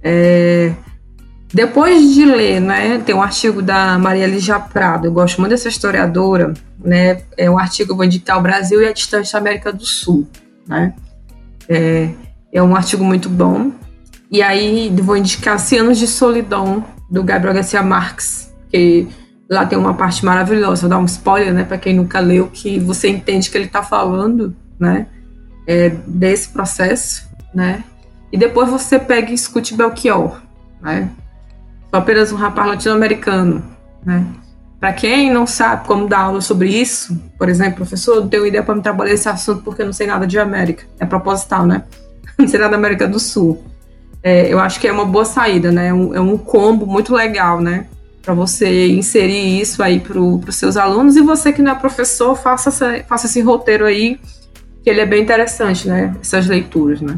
É, 0.03 0.73
depois 1.55 2.13
de 2.13 2.25
ler, 2.25 2.59
né, 2.59 3.01
tem 3.05 3.15
um 3.15 3.21
artigo 3.21 3.61
da 3.61 3.97
Maria 3.97 4.27
Lígia 4.27 4.59
Prado, 4.59 5.07
eu 5.07 5.11
gosto 5.13 5.39
muito 5.39 5.51
dessa 5.51 5.69
historiadora, 5.69 6.53
né, 6.83 7.21
é 7.37 7.49
um 7.49 7.57
artigo 7.57 7.91
que 7.91 7.95
vou 7.95 8.03
indicar 8.03 8.37
o 8.37 8.41
Brasil 8.41 8.81
e 8.81 8.85
a 8.85 8.91
distância 8.91 9.39
América 9.39 9.71
do 9.71 9.85
Sul, 9.85 10.27
né, 10.67 10.93
é, 11.69 12.09
é 12.51 12.61
um 12.61 12.75
artigo 12.75 13.05
muito 13.05 13.29
bom, 13.29 13.71
e 14.29 14.41
aí 14.41 14.93
vou 15.01 15.15
indicar 15.15 15.57
Anos 15.79 15.97
de 15.97 16.07
Solidão, 16.07 16.83
do 17.09 17.23
Gabriel 17.23 17.53
Garcia 17.53 17.81
Marques, 17.81 18.53
que 18.69 19.07
lá 19.49 19.65
tem 19.65 19.79
uma 19.79 19.93
parte 19.93 20.25
maravilhosa, 20.25 20.81
vou 20.81 20.89
dar 20.89 20.97
um 20.97 21.05
spoiler, 21.05 21.53
né, 21.53 21.63
para 21.63 21.77
quem 21.77 21.95
nunca 21.95 22.19
leu, 22.19 22.49
que 22.51 22.77
você 22.79 23.07
entende 23.07 23.49
que 23.49 23.57
ele 23.57 23.67
está 23.67 23.81
falando, 23.81 24.53
né, 24.77 25.07
é, 25.65 25.87
desse 26.05 26.49
processo, 26.49 27.29
né, 27.53 27.81
e 28.29 28.37
depois 28.37 28.69
você 28.69 28.99
pega 28.99 29.31
e 29.31 29.35
escute 29.35 29.73
Belchior, 29.73 30.41
né, 30.81 31.09
apenas 31.97 32.31
um 32.31 32.35
rapaz 32.35 32.67
latino-americano, 32.67 33.63
né? 34.05 34.25
Para 34.79 34.93
quem 34.93 35.31
não 35.31 35.47
sabe 35.47 35.87
como 35.87 36.07
dar 36.07 36.19
aula 36.19 36.41
sobre 36.41 36.69
isso, 36.69 37.17
por 37.37 37.49
exemplo, 37.49 37.77
professor, 37.77 38.21
não 38.21 38.27
tenho 38.27 38.45
ideia 38.45 38.63
para 38.63 38.75
me 38.75 38.81
trabalhar 38.81 39.13
esse 39.13 39.27
assunto 39.27 39.63
porque 39.63 39.81
eu 39.81 39.85
não 39.85 39.93
sei 39.93 40.05
nada 40.05 40.27
de 40.27 40.37
América. 40.37 40.85
É 40.99 41.05
proposital, 41.05 41.65
né? 41.65 41.83
Não 42.37 42.47
sei 42.49 42.59
nada 42.59 42.71
da 42.71 42.77
América 42.77 43.07
do 43.07 43.17
Sul. 43.17 43.63
É, 44.21 44.51
eu 44.51 44.59
acho 44.59 44.77
que 44.79 44.87
é 44.87 44.91
uma 44.91 45.05
boa 45.05 45.23
saída, 45.23 45.71
né? 45.71 45.87
É 45.87 45.93
um, 45.93 46.13
é 46.13 46.19
um 46.19 46.37
combo 46.37 46.85
muito 46.85 47.13
legal, 47.13 47.61
né? 47.61 47.85
Para 48.21 48.33
você 48.33 48.89
inserir 48.89 49.61
isso 49.61 49.81
aí 49.81 50.01
para 50.01 50.19
os 50.19 50.55
seus 50.55 50.75
alunos 50.75 51.15
e 51.15 51.21
você 51.21 51.53
que 51.53 51.61
não 51.61 51.71
é 51.71 51.75
professor, 51.75 52.35
faça, 52.35 52.69
essa, 52.69 53.03
faça 53.07 53.27
esse 53.27 53.39
roteiro 53.41 53.85
aí, 53.85 54.19
que 54.83 54.89
ele 54.89 54.99
é 54.99 55.05
bem 55.05 55.23
interessante, 55.23 55.87
né? 55.87 56.13
Essas 56.19 56.45
leituras, 56.45 56.99
né? 56.99 57.17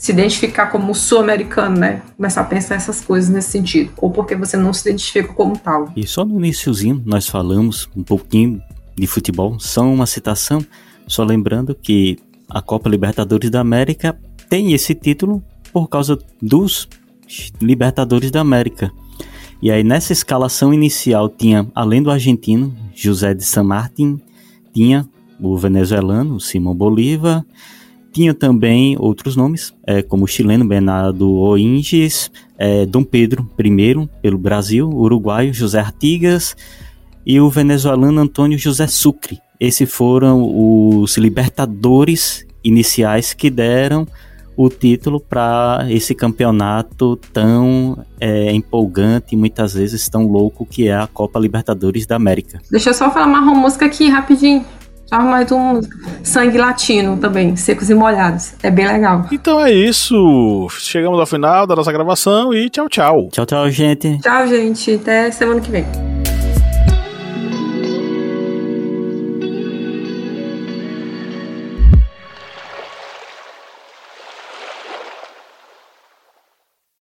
Se 0.00 0.12
identificar 0.12 0.68
como 0.68 0.94
sul-americano, 0.94 1.78
né? 1.78 2.00
Começar 2.16 2.40
a 2.40 2.44
pensar 2.44 2.76
essas 2.76 3.02
coisas 3.02 3.28
nesse 3.28 3.50
sentido. 3.50 3.92
Ou 3.98 4.10
porque 4.10 4.34
você 4.34 4.56
não 4.56 4.72
se 4.72 4.88
identifica 4.88 5.30
como 5.34 5.58
tal. 5.58 5.92
E 5.94 6.06
só 6.06 6.24
no 6.24 6.38
iníciozinho 6.38 7.02
nós 7.04 7.28
falamos 7.28 7.86
um 7.94 8.02
pouquinho 8.02 8.62
de 8.96 9.06
futebol, 9.06 9.60
só 9.60 9.82
uma 9.82 10.06
citação, 10.06 10.64
só 11.06 11.22
lembrando 11.22 11.74
que 11.74 12.18
a 12.48 12.62
Copa 12.62 12.88
Libertadores 12.88 13.50
da 13.50 13.60
América 13.60 14.18
tem 14.48 14.72
esse 14.72 14.94
título 14.94 15.44
por 15.70 15.86
causa 15.86 16.18
dos 16.40 16.88
Libertadores 17.60 18.30
da 18.30 18.40
América. 18.40 18.90
E 19.60 19.70
aí 19.70 19.84
nessa 19.84 20.14
escalação 20.14 20.72
inicial 20.72 21.28
tinha, 21.28 21.70
além 21.74 22.02
do 22.02 22.10
argentino, 22.10 22.74
José 22.94 23.34
de 23.34 23.44
San 23.44 23.64
Martín, 23.64 24.18
tinha 24.72 25.06
o 25.38 25.58
venezuelano, 25.58 26.40
Simão 26.40 26.74
Bolívar, 26.74 27.44
tinha 28.12 28.34
também 28.34 28.96
outros 28.98 29.36
nomes, 29.36 29.74
é, 29.86 30.02
como 30.02 30.24
o 30.24 30.28
chileno 30.28 30.64
Bernardo 30.64 31.30
Oinges, 31.30 32.30
é, 32.58 32.84
Dom 32.84 33.04
Pedro 33.04 33.48
I 33.58 34.08
pelo 34.20 34.38
Brasil, 34.38 34.88
o 34.88 35.02
uruguaio 35.02 35.54
José 35.54 35.80
Artigas 35.80 36.56
e 37.24 37.40
o 37.40 37.48
venezuelano 37.48 38.20
Antônio 38.20 38.58
José 38.58 38.86
Sucre. 38.86 39.38
Esses 39.58 39.92
foram 39.92 40.42
os 40.42 41.16
libertadores 41.16 42.46
iniciais 42.64 43.32
que 43.32 43.50
deram 43.50 44.06
o 44.56 44.68
título 44.68 45.20
para 45.20 45.86
esse 45.88 46.14
campeonato 46.14 47.16
tão 47.32 48.04
é, 48.20 48.52
empolgante 48.52 49.34
e 49.34 49.36
muitas 49.36 49.72
vezes 49.72 50.08
tão 50.08 50.26
louco 50.26 50.66
que 50.66 50.88
é 50.88 50.94
a 50.94 51.06
Copa 51.06 51.38
Libertadores 51.38 52.06
da 52.06 52.16
América. 52.16 52.60
Deixa 52.70 52.90
eu 52.90 52.94
só 52.94 53.10
falar 53.10 53.26
uma 53.26 53.54
música 53.54 53.86
aqui 53.86 54.08
rapidinho. 54.08 54.64
Só 55.10 55.18
mais 55.18 55.50
um 55.50 55.80
sangue 56.22 56.56
latino 56.56 57.16
também, 57.16 57.56
secos 57.56 57.90
e 57.90 57.94
molhados. 57.94 58.52
É 58.62 58.70
bem 58.70 58.86
legal. 58.86 59.26
Então 59.32 59.60
é 59.60 59.72
isso. 59.72 60.68
Chegamos 60.78 61.18
ao 61.18 61.26
final 61.26 61.66
da 61.66 61.74
nossa 61.74 61.90
gravação 61.90 62.54
e 62.54 62.70
tchau, 62.70 62.88
tchau. 62.88 63.28
Tchau, 63.32 63.44
tchau, 63.44 63.68
gente. 63.70 64.20
Tchau, 64.20 64.46
gente. 64.46 64.94
Até 64.94 65.32
semana 65.32 65.60
que 65.60 65.68
vem. 65.68 66.09